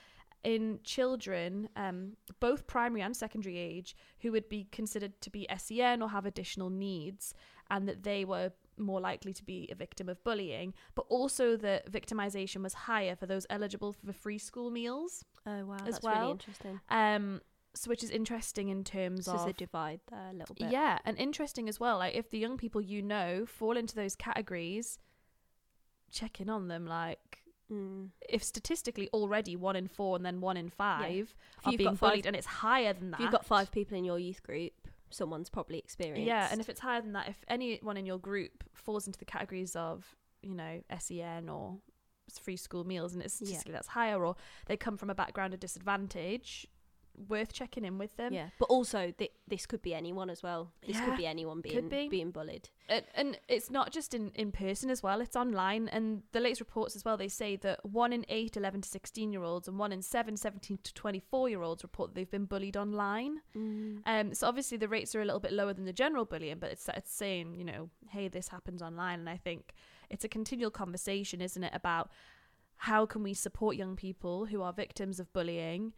in 0.43 0.79
children, 0.83 1.69
um, 1.75 2.13
both 2.39 2.67
primary 2.67 3.01
and 3.01 3.15
secondary 3.15 3.57
age, 3.57 3.95
who 4.21 4.31
would 4.31 4.47
be 4.49 4.67
considered 4.71 5.19
to 5.21 5.29
be 5.29 5.47
SEN 5.57 6.01
or 6.01 6.09
have 6.09 6.25
additional 6.25 6.69
needs, 6.69 7.33
and 7.69 7.87
that 7.87 8.03
they 8.03 8.23
were 8.25 8.51
more 8.77 9.01
likely 9.01 9.33
to 9.33 9.43
be 9.43 9.67
a 9.71 9.75
victim 9.75 10.07
of 10.07 10.23
bullying. 10.23 10.73
But 10.95 11.05
also, 11.09 11.57
the 11.57 11.81
victimization 11.89 12.61
was 12.61 12.73
higher 12.73 13.15
for 13.15 13.25
those 13.25 13.45
eligible 13.49 13.93
for 13.93 14.13
free 14.13 14.37
school 14.37 14.69
meals, 14.71 15.25
Oh 15.45 15.65
wow, 15.65 15.77
as 15.85 15.95
that's 15.99 16.05
really 16.05 16.31
interesting. 16.31 16.79
um, 16.89 17.41
so 17.73 17.89
which 17.89 18.03
is 18.03 18.09
interesting 18.09 18.69
in 18.69 18.83
terms 18.83 19.25
So 19.25 19.33
of 19.33 19.45
the 19.45 19.53
divide 19.53 19.99
there 20.09 20.29
a 20.31 20.33
little 20.33 20.55
bit. 20.55 20.71
yeah, 20.71 20.99
and 21.05 21.17
interesting 21.17 21.67
as 21.69 21.79
well. 21.79 21.97
Like 21.97 22.15
if 22.15 22.29
the 22.29 22.39
young 22.39 22.57
people 22.57 22.81
you 22.81 23.01
know 23.01 23.45
fall 23.45 23.75
into 23.77 23.95
those 23.95 24.15
categories, 24.15 24.97
check 26.11 26.39
in 26.41 26.49
on 26.49 26.67
them. 26.67 26.85
Like 26.85 27.43
Mm. 27.71 28.09
if 28.29 28.43
statistically 28.43 29.09
already 29.13 29.55
one 29.57 29.75
in 29.75 29.87
four 29.87 30.15
and 30.15 30.25
then 30.25 30.39
one 30.39 30.55
in 30.55 30.69
five 30.69 31.35
If 31.59 31.67
are 31.67 31.71
you've 31.71 31.77
being 31.77 31.95
five- 31.97 32.11
bullied, 32.11 32.25
and 32.25 32.35
it's 32.35 32.47
higher 32.47 32.93
than 32.93 33.11
that. 33.11 33.19
If 33.19 33.23
you've 33.23 33.31
got 33.31 33.45
five 33.45 33.71
people 33.71 33.97
in 33.97 34.05
your 34.05 34.17
youth 34.19 34.41
group, 34.41 34.73
someone's 35.09 35.49
probably 35.49 35.77
experienced. 35.79 36.27
Yeah, 36.27 36.47
and 36.51 36.61
if 36.61 36.69
it's 36.69 36.79
higher 36.79 37.01
than 37.01 37.13
that, 37.13 37.27
if 37.27 37.37
anyone 37.47 37.97
in 37.97 38.05
your 38.05 38.19
group 38.19 38.63
falls 38.73 39.05
into 39.07 39.19
the 39.19 39.25
categories 39.25 39.75
of 39.75 40.15
you 40.41 40.53
know 40.55 40.81
SEN 40.97 41.49
or 41.49 41.77
free 42.41 42.57
school 42.57 42.83
meals, 42.85 43.13
and 43.13 43.21
it's 43.23 43.35
Yeah. 43.41 43.47
statistically 43.47 43.73
that's 43.73 43.87
higher, 43.89 44.25
or 44.25 44.35
they 44.67 44.77
come 44.77 44.95
from 44.97 45.09
a 45.09 45.15
background 45.15 45.53
of 45.53 45.59
disadvantage, 45.59 46.67
worth 47.27 47.51
checking 47.51 47.83
in 47.83 47.97
with 47.97 48.15
them. 48.17 48.31
yeah, 48.33 48.49
but 48.59 48.65
also 48.65 49.11
th- 49.17 49.31
this 49.47 49.65
could 49.65 49.81
be 49.81 49.93
anyone 49.95 50.29
as 50.29 50.43
well. 50.43 50.71
This 50.85 50.95
Yeah, 50.97 51.05
could 51.05 51.17
be 51.17 51.25
anyone 51.25 51.61
being 51.61 51.89
be. 51.89 52.07
being 52.09 52.31
bullied. 52.31 52.69
and, 52.89 53.03
and 53.15 53.39
it's 53.47 53.71
not 53.71 53.91
just 53.91 54.13
in, 54.13 54.31
in 54.35 54.51
person 54.51 54.89
as 54.89 55.01
well 55.03 55.19
it's 55.19 55.35
online 55.35 55.87
and 55.89 56.21
the 56.31 56.39
latest 56.39 56.61
reports 56.61 56.95
as 56.95 57.03
well 57.03 57.17
they 57.17 57.27
say 57.27 57.55
that 57.57 57.83
1 57.85 58.13
in 58.13 58.23
8 58.29 58.55
11 58.55 58.81
to 58.81 58.89
16 58.89 59.31
year 59.33 59.43
olds 59.43 59.67
and 59.67 59.77
1 59.79 59.91
in 59.91 60.01
7 60.01 60.37
17 60.37 60.77
to 60.83 60.93
24 60.93 61.49
year 61.49 61.61
olds 61.63 61.83
report 61.83 62.09
that 62.09 62.15
they've 62.15 62.31
been 62.31 62.45
bullied 62.45 62.77
online 62.77 63.41
Mm. 63.55 64.01
um, 64.05 64.33
so 64.33 64.47
obviously 64.47 64.77
the 64.77 64.87
rates 64.87 65.13
are 65.15 65.21
a 65.21 65.25
little 65.25 65.39
bit 65.41 65.51
lower 65.51 65.73
than 65.73 65.85
the 65.85 65.91
general 65.93 66.23
bullying 66.25 66.59
but 66.59 66.71
it's, 66.71 66.87
it's 66.95 67.11
saying 67.11 67.55
you 67.55 67.65
know 67.65 67.89
hey 68.09 68.27
this 68.29 68.47
happens 68.49 68.81
online 68.81 69.19
and 69.19 69.29
i 69.29 69.37
think 69.37 69.73
it's 70.09 70.23
a 70.23 70.29
continual 70.29 70.71
conversation 70.71 71.41
isn't 71.41 71.63
it 71.63 71.73
about 71.73 72.09
how 72.81 73.05
can 73.05 73.23
we 73.23 73.33
support 73.33 73.75
young 73.75 73.95
people 73.95 74.45
who 74.45 74.61
are 74.61 74.71
victims 74.71 75.19
of 75.19 75.31
bullying 75.33 75.93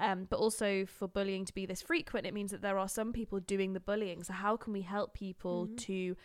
um, 0.00 0.26
but 0.30 0.38
also 0.38 0.84
for 0.86 1.06
bullying 1.06 1.44
to 1.44 1.54
be 1.54 1.66
this 1.66 1.82
frequent 1.82 2.26
it 2.26 2.34
means 2.34 2.50
that 2.50 2.62
there 2.62 2.78
are 2.78 2.88
some 2.88 3.12
people 3.12 3.38
doing 3.40 3.72
the 3.74 3.80
bullying 3.80 4.22
so 4.22 4.32
how 4.32 4.56
can 4.56 4.72
we 4.72 4.82
help 4.82 5.14
people 5.14 5.66
Mhm. 5.66 5.76
to 5.78 6.16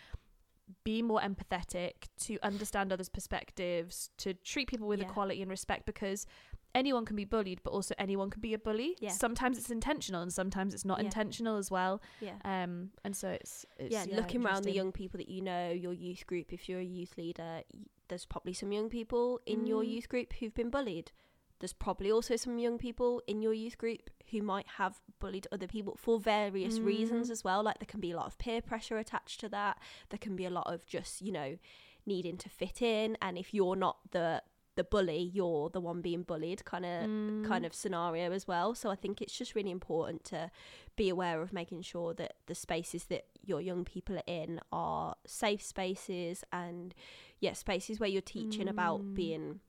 be 0.83 1.01
more 1.03 1.21
empathetic 1.21 2.07
to 2.17 2.39
understand 2.41 2.91
others 2.91 3.09
perspectives 3.09 4.09
to 4.17 4.33
treat 4.33 4.67
people 4.67 4.87
with 4.87 4.99
Yeah. 4.99 5.05
equality 5.09 5.41
and 5.41 5.51
respect 5.51 5.85
because 5.85 6.25
anyone 6.73 7.05
can 7.05 7.15
be 7.15 7.23
bullied 7.23 7.61
but 7.63 7.71
also 7.71 7.93
anyone 7.99 8.29
can 8.29 8.41
be 8.41 8.53
a 8.53 8.57
bully 8.59 8.97
Yeah. 8.99 9.11
sometimes 9.11 9.57
it's 9.59 9.69
intentional 9.69 10.21
and 10.21 10.33
sometimes 10.33 10.73
it's 10.73 10.83
not 10.83 10.99
Yeah. 10.99 11.05
intentional 11.05 11.57
as 11.57 11.69
well 11.69 12.01
Yeah. 12.19 12.37
um 12.43 12.91
and 13.03 13.15
so 13.15 13.29
it's, 13.29 13.65
it's 13.77 13.93
yeah, 13.93 14.05
looking 14.11 14.43
around 14.43 14.63
the 14.63 14.71
young 14.71 14.91
people 14.91 15.17
that 15.19 15.29
you 15.29 15.41
know, 15.41 15.69
your 15.71 15.93
youth 15.93 16.25
group, 16.25 16.51
if 16.51 16.67
you're 16.67 16.79
a 16.79 16.83
youth 16.83 17.17
leader, 17.17 17.61
y- 17.73 17.85
there's 18.07 18.25
probably 18.25 18.53
some 18.53 18.71
young 18.71 18.89
people 18.89 19.39
in 19.45 19.65
your 19.67 19.83
Mm. 19.83 19.87
youth 19.89 20.09
group 20.09 20.33
who've 20.33 20.53
been 20.53 20.69
bullied. 20.69 21.11
There's 21.59 21.73
probably 21.73 22.11
also 22.11 22.35
some 22.35 22.57
young 22.59 22.77
people 22.77 23.21
in 23.27 23.41
your 23.41 23.53
youth 23.53 23.77
group 23.77 24.09
who 24.31 24.41
might 24.41 24.67
have 24.77 24.99
bullied 25.19 25.47
other 25.51 25.67
people 25.67 25.95
for 25.97 26.19
various 26.19 26.79
reasons 26.81 27.29
Mm. 27.29 27.31
as 27.31 27.43
well. 27.43 27.63
Like 27.63 27.79
there 27.79 27.85
can 27.87 28.01
be 28.01 28.11
a 28.11 28.17
lot 28.17 28.27
of 28.27 28.37
peer 28.37 28.61
pressure 28.61 28.97
attached 28.97 29.39
to 29.41 29.49
that. 29.49 29.79
There 30.09 30.19
can 30.19 30.35
be 30.35 30.45
a 30.45 30.49
lot 30.49 30.67
of 30.71 30.85
just, 30.85 31.21
you 31.21 31.31
know, 31.31 31.57
needing 32.05 32.37
to 32.37 32.49
fit 32.49 32.81
in. 32.81 33.17
And 33.21 33.37
if 33.37 33.53
you're 33.53 33.75
not 33.75 33.97
the 34.11 34.43
the 34.75 34.83
bully, 34.83 35.31
you're 35.33 35.69
the 35.69 35.79
one 35.79 36.01
being 36.01 36.21
bullied 36.23 36.65
kind 36.65 36.85
of 36.85 37.07
Mm. 37.07 37.45
kind 37.47 37.65
of 37.65 37.73
scenario 37.73 38.33
as 38.33 38.45
well. 38.45 38.75
So 38.75 38.89
I 38.89 38.95
think 38.97 39.21
it's 39.21 39.37
just 39.37 39.55
really 39.55 39.71
important 39.71 40.25
to 40.25 40.51
be 40.97 41.07
aware 41.07 41.41
of 41.41 41.53
making 41.53 41.81
sure 41.83 42.13
that 42.15 42.35
the 42.47 42.55
spaces 42.55 43.05
that 43.05 43.25
your 43.41 43.61
young 43.61 43.85
people 43.85 44.17
are 44.17 44.23
in 44.27 44.59
are 44.73 45.15
safe 45.25 45.61
spaces 45.61 46.43
and 46.51 46.93
yeah, 47.39 47.53
spaces 47.53 48.01
where 48.01 48.09
you're 48.09 48.21
teaching 48.21 48.67
about 48.67 48.99
Mm. 49.01 49.13
being 49.15 49.59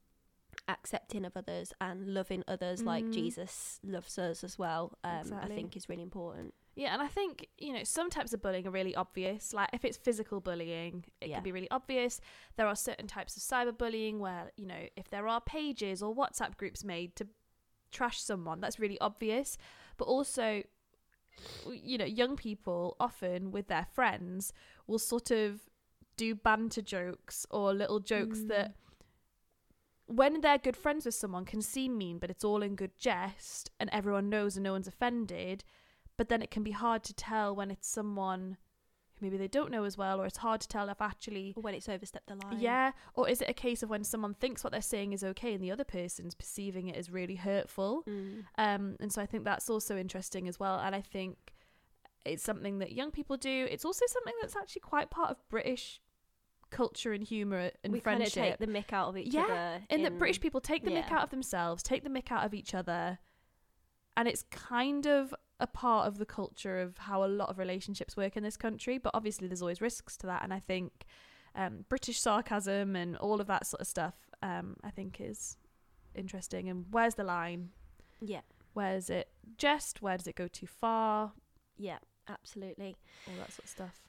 accepting 0.67 1.23
of 1.25 1.35
others 1.37 1.73
and 1.79 2.13
loving 2.13 2.43
others 2.47 2.83
like 2.83 3.05
Mm. 3.05 3.13
Jesus 3.13 3.79
loves 3.83 4.17
us 4.17 4.43
as 4.43 4.57
well. 4.59 4.97
Um, 5.03 5.33
I 5.33 5.47
think 5.47 5.75
is 5.77 5.87
really 5.89 6.03
important. 6.03 6.53
Yeah, 6.75 6.93
and 6.93 7.01
I 7.01 7.07
think, 7.07 7.47
you 7.57 7.73
know, 7.73 7.83
some 7.83 8.09
types 8.09 8.33
of 8.33 8.41
bullying 8.41 8.67
are 8.67 8.71
really 8.71 8.93
obvious. 8.93 9.51
Like 9.53 9.69
if 9.73 9.83
it's 9.83 9.97
physical 9.97 10.39
bullying, 10.41 11.05
it 11.21 11.29
Yeah. 11.29 11.35
can 11.37 11.43
be 11.43 11.51
really 11.51 11.71
obvious. 11.71 12.19
There 12.55 12.67
are 12.67 12.75
certain 12.75 13.07
types 13.07 13.35
of 13.35 13.41
cyberbullying 13.43 14.19
where, 14.19 14.51
you 14.57 14.67
know, 14.67 14.87
if 14.95 15.09
there 15.09 15.27
are 15.27 15.41
pages 15.41 16.03
or 16.03 16.13
WhatsApp 16.15 16.57
groups 16.57 16.83
made 16.83 17.15
to 17.15 17.27
trash 17.91 18.21
someone, 18.21 18.59
that's 18.61 18.79
really 18.79 18.99
obvious. 18.99 19.57
But 19.97 20.05
also, 20.05 20.63
you 21.71 21.97
know, 21.97 22.05
young 22.05 22.35
people 22.35 22.95
often 22.99 23.51
with 23.51 23.67
their 23.67 23.85
friends 23.85 24.53
will 24.85 24.99
sort 24.99 25.31
of 25.31 25.61
do 26.15 26.35
banter 26.35 26.81
jokes 26.81 27.45
or 27.51 27.73
little 27.73 27.99
jokes 27.99 28.39
Mm. 28.39 28.47
that 28.49 28.75
when 30.07 30.41
they're 30.41 30.57
good 30.57 30.75
friends 30.77 31.05
with 31.05 31.15
someone 31.15 31.45
can 31.45 31.61
seem 31.61 31.97
mean, 31.97 32.17
but 32.17 32.29
it's 32.29 32.43
all 32.43 32.63
in 32.63 32.75
good 32.75 32.97
jest 32.97 33.69
and 33.79 33.89
everyone 33.93 34.29
knows 34.29 34.55
and 34.57 34.63
no 34.63 34.71
one's 34.71 34.87
offended. 34.87 35.63
But 36.17 36.29
then 36.29 36.41
it 36.41 36.49
can 36.49 36.63
be 36.63 36.71
hard 36.71 37.03
to 37.03 37.13
tell 37.13 37.55
when 37.55 37.69
it's 37.69 37.87
someone 37.87 38.57
who 39.19 39.25
maybe 39.25 39.37
they 39.37 39.47
don't 39.47 39.71
know 39.71 39.83
as 39.83 39.97
well, 39.97 40.21
or 40.21 40.25
it's 40.25 40.37
hard 40.37 40.61
to 40.61 40.67
tell 40.67 40.89
if 40.89 41.01
actually 41.01 41.53
Or 41.55 41.61
when 41.61 41.73
it's 41.73 41.89
overstepped 41.89 42.27
the 42.27 42.35
line. 42.35 42.59
yeah, 42.59 42.91
or 43.15 43.27
is 43.27 43.41
it 43.41 43.49
a 43.49 43.53
case 43.53 43.83
of 43.83 43.89
when 43.89 44.03
someone 44.03 44.33
thinks 44.33 44.63
what 44.63 44.71
they're 44.71 44.81
saying 44.81 45.13
is 45.13 45.23
okay 45.23 45.53
and 45.53 45.63
the 45.63 45.71
other 45.71 45.83
person's 45.83 46.35
perceiving 46.35 46.87
it 46.87 46.95
as 46.95 47.11
really 47.11 47.35
hurtful? 47.35 48.03
Mm. 48.07 48.45
Um, 48.57 48.95
and 48.99 49.11
so 49.11 49.21
I 49.21 49.25
think 49.25 49.43
that's 49.43 49.69
also 49.69 49.97
interesting 49.97 50.47
as 50.47 50.59
well. 50.59 50.79
And 50.79 50.95
I 50.95 51.01
think 51.01 51.53
it's 52.25 52.43
something 52.43 52.79
that 52.79 52.91
young 52.93 53.11
people 53.11 53.37
do. 53.37 53.67
It's 53.69 53.85
also 53.85 54.05
something 54.07 54.33
that's 54.41 54.55
actually 54.55 54.81
quite 54.81 55.09
part 55.09 55.31
of 55.31 55.37
British 55.49 55.99
culture 56.69 57.13
and 57.13 57.23
humour 57.23 57.71
and 57.83 57.93
we 57.93 57.99
kind 57.99 58.21
of 58.21 58.31
friendship. 58.31 58.59
take 58.59 58.67
the 58.67 58.73
mick 58.73 58.93
out 58.93 59.09
of 59.09 59.17
each 59.17 59.35
other. 59.35 59.47
Yeah, 59.53 59.75
other. 59.75 59.83
and 59.89 60.05
that 60.05 60.17
British 60.17 60.39
people 60.39 60.61
take 60.61 60.83
the 60.83 60.91
mick 60.91 61.11
out 61.11 61.23
of 61.23 61.29
themselves, 61.29 61.83
take 61.83 62.03
the 62.03 62.09
mick 62.09 62.31
out 62.31 62.45
of 62.45 62.53
each 62.53 62.73
other. 62.73 63.19
And 64.15 64.27
it's 64.27 64.43
kind 64.49 65.05
of 65.05 65.33
a 65.59 65.67
part 65.67 66.07
of 66.07 66.17
the 66.17 66.25
culture 66.25 66.79
of 66.79 66.97
how 66.97 67.23
a 67.23 67.27
lot 67.27 67.49
of 67.49 67.59
relationships 67.59 68.17
work 68.17 68.35
in 68.35 68.43
this 68.43 68.57
country. 68.57 68.97
But 68.97 69.11
obviously, 69.13 69.47
there's 69.47 69.61
always 69.61 69.79
risks 69.81 70.17
to 70.17 70.27
that. 70.27 70.43
And 70.43 70.53
I 70.53 70.59
think 70.59 71.05
um, 71.55 71.85
British 71.87 72.19
sarcasm 72.19 72.95
and 72.95 73.15
all 73.17 73.39
of 73.39 73.47
that 73.47 73.67
sort 73.67 73.81
of 73.81 73.87
stuff, 73.87 74.15
um, 74.41 74.75
I 74.83 74.89
think 74.89 75.21
is 75.21 75.57
interesting. 76.15 76.67
And 76.67 76.85
where's 76.89 77.15
the 77.15 77.23
line? 77.23 77.69
Yeah, 78.19 78.41
Where's 78.73 79.09
it 79.09 79.29
jest? 79.57 80.03
Where 80.03 80.17
does 80.17 80.27
it 80.27 80.35
go 80.35 80.47
too 80.47 80.67
far? 80.67 81.33
yeah, 81.77 81.97
absolutely. 82.27 82.95
All 83.27 83.33
that 83.39 83.51
sort 83.51 83.63
of 83.63 83.69
stuff. 83.69 84.01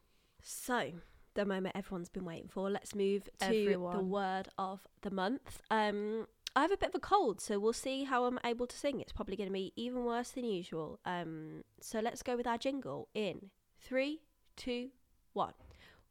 So, 0.43 0.93
the 1.35 1.45
moment 1.45 1.77
everyone's 1.77 2.09
been 2.09 2.25
waiting 2.25 2.49
for, 2.49 2.71
let's 2.71 2.95
move 2.95 3.29
to 3.41 3.79
the 3.93 4.03
word 4.03 4.49
of 4.59 4.81
the 5.03 5.11
month. 5.11 5.63
Um, 5.71 6.27
I 6.57 6.63
have 6.63 6.73
a 6.73 6.77
bit 6.77 6.89
of 6.89 6.95
a 6.95 7.01
cold, 7.01 7.41
so 7.41 7.59
we'll 7.59 7.73
see 7.73 8.05
how 8.05 8.25
I'm 8.25 8.39
able 8.45 8.67
to 8.67 8.77
sing. 8.77 9.01
It's 9.01 9.13
probably 9.13 9.37
going 9.37 9.49
to 9.49 9.53
be 9.53 9.73
even 9.77 10.05
worse 10.05 10.31
than 10.31 10.45
usual. 10.45 10.99
Um, 11.05 11.63
so 11.81 12.01
let's 12.01 12.23
go 12.23 12.37
with 12.37 12.47
our 12.47 12.59
jingle 12.59 13.09
in 13.15 13.51
three, 13.81 14.21
two, 14.57 14.89
one. 15.33 15.53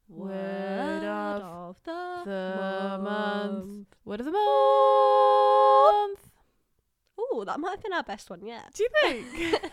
Word 0.10 1.04
of 1.04 1.76
the, 1.84 2.22
the 2.24 2.98
month. 3.02 3.66
month. 3.66 3.88
Word 4.06 4.22
of 4.22 4.26
the 4.28 4.32
month. 4.32 6.27
Oh, 7.32 7.44
that 7.46 7.60
might 7.60 7.72
have 7.72 7.84
been 7.84 7.94
our 7.94 8.04
best 8.04 8.30
one 8.30 8.46
yet. 8.46 8.74
Do 8.74 8.84
you 8.84 8.90
think? 9.02 9.54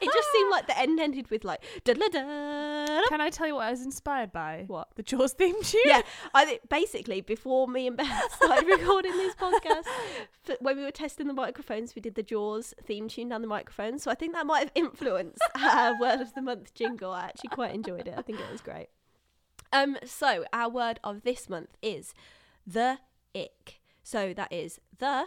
it 0.00 0.10
just 0.12 0.32
seemed 0.32 0.50
like 0.50 0.66
the 0.66 0.78
end 0.78 0.98
ended 1.00 1.30
with 1.30 1.44
like 1.44 1.62
da 1.84 1.94
da 1.94 2.08
da. 2.08 3.02
Can 3.08 3.20
I 3.20 3.30
tell 3.30 3.46
you 3.46 3.54
what 3.54 3.66
I 3.66 3.70
was 3.70 3.82
inspired 3.82 4.32
by? 4.32 4.64
What? 4.66 4.88
The 4.96 5.02
Jaws 5.02 5.32
theme 5.32 5.62
tune? 5.62 5.80
Yeah, 5.84 6.02
I 6.34 6.44
think 6.44 6.68
basically 6.68 7.20
before 7.20 7.68
me 7.68 7.86
and 7.86 7.96
Beth 7.96 8.34
started 8.42 8.66
recording 8.66 9.12
this 9.12 9.34
podcast, 9.34 9.84
when 10.60 10.76
we 10.76 10.82
were 10.82 10.90
testing 10.90 11.26
the 11.26 11.34
microphones, 11.34 11.94
we 11.94 12.02
did 12.02 12.14
the 12.14 12.22
Jaws 12.22 12.74
theme 12.82 13.08
tune 13.08 13.28
down 13.28 13.42
the 13.42 13.48
microphone. 13.48 13.98
So 13.98 14.10
I 14.10 14.14
think 14.14 14.34
that 14.34 14.46
might 14.46 14.60
have 14.60 14.72
influenced 14.74 15.42
our 15.54 15.98
word 15.98 16.20
of 16.20 16.34
the 16.34 16.42
month 16.42 16.74
jingle. 16.74 17.12
I 17.12 17.26
actually 17.26 17.50
quite 17.50 17.74
enjoyed 17.74 18.08
it. 18.08 18.14
I 18.16 18.22
think 18.22 18.40
it 18.40 18.50
was 18.50 18.60
great. 18.60 18.88
Um, 19.72 19.98
so 20.04 20.44
our 20.52 20.68
word 20.70 20.98
of 21.04 21.22
this 21.22 21.48
month 21.48 21.76
is 21.82 22.14
the 22.66 22.98
ick. 23.34 23.80
So 24.02 24.32
that 24.32 24.52
is 24.52 24.80
the 24.98 25.26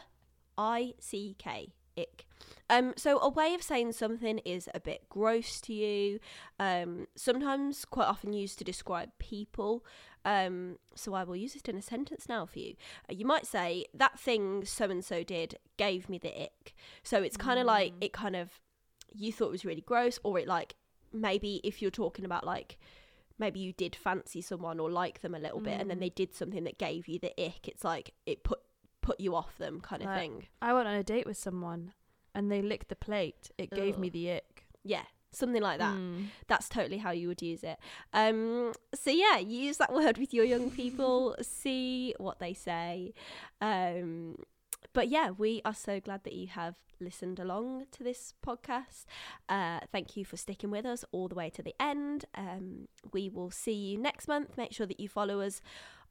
I 0.62 0.94
C 1.00 1.36
K 1.39 1.74
ick. 1.98 2.25
Um, 2.70 2.94
so 2.96 3.20
a 3.20 3.30
way 3.30 3.53
of 3.53 3.62
saying 3.62 3.91
something 3.94 4.38
is 4.39 4.70
a 4.74 4.80
bit 4.80 5.10
gross 5.10 5.60
to 5.62 5.74
you. 5.74 6.20
Um, 6.60 7.08
sometimes 7.15 7.86
quite 7.86 8.08
often 8.08 8.34
used 8.34 8.58
to 8.60 8.63
describe 8.63 9.10
people. 9.20 9.84
Um, 10.24 10.77
so 10.96 11.13
I 11.13 11.24
will 11.24 11.36
use 11.36 11.56
it 11.56 11.68
in 11.68 11.77
a 11.77 11.82
sentence 11.82 12.30
now 12.30 12.46
for 12.46 12.60
you. 12.60 12.75
Uh, 13.10 13.13
you 13.20 13.25
might 13.25 13.46
say 13.46 13.86
that 13.94 14.20
thing 14.20 14.63
so 14.65 14.86
and 14.86 15.03
so 15.03 15.24
did 15.24 15.58
gave 15.77 16.08
me 16.10 16.18
the 16.20 16.44
ick. 16.44 16.74
So 17.03 17.22
it's 17.24 17.38
kind 17.38 17.60
of 17.60 17.65
like 17.65 17.94
it 18.00 18.13
kind 18.13 18.36
of 18.36 18.48
you 19.13 19.34
thought 19.34 19.48
it 19.48 19.58
was 19.58 19.65
really 19.65 19.82
gross, 19.82 20.20
or 20.24 20.39
it 20.39 20.48
like 20.48 20.75
maybe 21.12 21.60
if 21.63 21.82
you're 21.82 21.91
talking 21.91 22.25
about 22.25 22.46
like 22.46 22.77
maybe 23.38 23.60
you 23.60 23.74
did 23.74 23.96
fancy 23.96 24.41
someone 24.41 24.80
or 24.80 24.89
like 24.89 25.22
them 25.22 25.36
a 25.36 25.39
little 25.39 25.60
bit, 25.60 25.82
and 25.82 25.89
then 25.89 25.98
Mm. 25.98 26.01
they 26.01 26.10
did 26.10 26.34
something 26.36 26.63
that 26.65 26.77
gave 26.77 27.08
you 27.08 27.20
the 27.20 27.34
ick. 27.48 27.68
It's 27.68 27.84
like 27.84 28.13
it 28.25 28.44
put 28.44 28.60
put 29.01 29.20
you 29.20 29.36
off 29.36 29.58
them 29.58 29.81
kind 29.81 30.01
of 30.01 30.08
Like- 30.08 30.20
thing. 30.20 30.48
I 30.62 30.74
went 30.74 30.88
on 30.88 30.96
a 30.96 31.03
date 31.03 31.25
with 31.25 31.38
someone 31.38 31.93
and 32.36 32.51
they 32.51 32.62
licked 32.62 32.89
the 32.89 32.96
plate. 32.96 33.51
It 33.58 33.72
gave 33.72 33.98
me 33.98 34.10
the 34.10 34.31
ick. 34.31 34.65
Yeah, 34.84 35.03
something 35.31 35.62
like 35.62 35.79
that. 35.79 35.96
Mm. 35.96 36.27
that's 36.48 36.70
totally 36.70 36.98
how 37.00 37.12
you 37.12 37.27
would 37.27 37.41
use 37.41 37.63
it. 37.63 37.77
Um, 38.13 38.74
so 38.93 39.12
yeah, 39.12 39.38
use 39.38 39.77
that 39.77 39.93
word 39.93 40.17
with 40.17 40.34
your 40.34 40.46
young 40.46 40.72
people. 40.72 41.36
see 41.41 42.15
what 42.17 42.39
they 42.39 42.53
say. 42.53 43.13
Um, 43.60 44.38
but 44.93 45.08
yeah, 45.10 45.29
we 45.31 45.62
are 45.65 45.74
so 45.75 46.00
glad 46.00 46.24
that 46.24 46.34
you 46.34 46.48
have 46.48 46.75
listened 47.00 47.39
along 47.39 47.86
to 47.91 48.03
this 48.03 48.34
podcast. 48.46 49.05
Uh, 49.50 49.79
thank 49.91 50.15
you 50.15 50.24
for 50.25 50.38
sticking 50.38 50.70
with 50.72 50.86
us 50.86 51.03
all 51.12 51.27
the 51.27 51.36
way 51.36 51.50
to 51.50 51.62
the 51.63 51.74
end. 51.79 52.25
Um, 52.36 52.88
we 53.12 53.29
will 53.29 53.51
see 53.51 53.74
you 53.74 53.98
next 53.98 54.27
month. 54.27 54.58
Make 54.58 54.72
sure 54.74 54.86
that 54.86 55.00
you 55.00 55.08
follow 55.10 55.41
us 55.41 55.62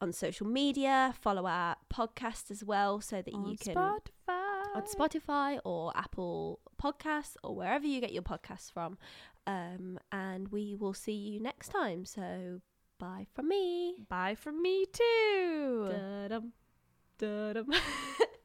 on 0.00 0.12
social 0.12 0.46
media, 0.46 1.14
follow 1.20 1.46
our 1.46 1.76
podcast 1.92 2.50
as 2.50 2.64
well, 2.64 3.00
so 3.00 3.20
that 3.22 3.34
On 3.34 3.44
you 3.46 3.56
can 3.58 3.74
Spotify. 3.74 4.74
on 4.74 4.82
Spotify 4.82 5.58
or 5.64 5.92
Apple 5.96 6.60
Podcasts 6.82 7.36
or 7.44 7.54
wherever 7.54 7.86
you 7.86 8.00
get 8.00 8.12
your 8.12 8.22
podcasts 8.22 8.72
from. 8.72 8.96
Um, 9.46 9.98
and 10.12 10.48
we 10.48 10.74
will 10.74 10.94
see 10.94 11.12
you 11.12 11.40
next 11.40 11.68
time. 11.68 12.04
So 12.04 12.60
bye 12.98 13.26
from 13.34 13.48
me. 13.48 14.04
Bye 14.08 14.34
from 14.36 14.62
me 14.62 14.86
too. 14.92 15.88
Da-dum, 15.90 16.52
da-dum. 17.18 17.66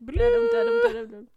Da-dum, 0.05 0.49
da-dum, 0.51 0.81
da-dum, 0.83 1.07
da-dum. 1.07 1.27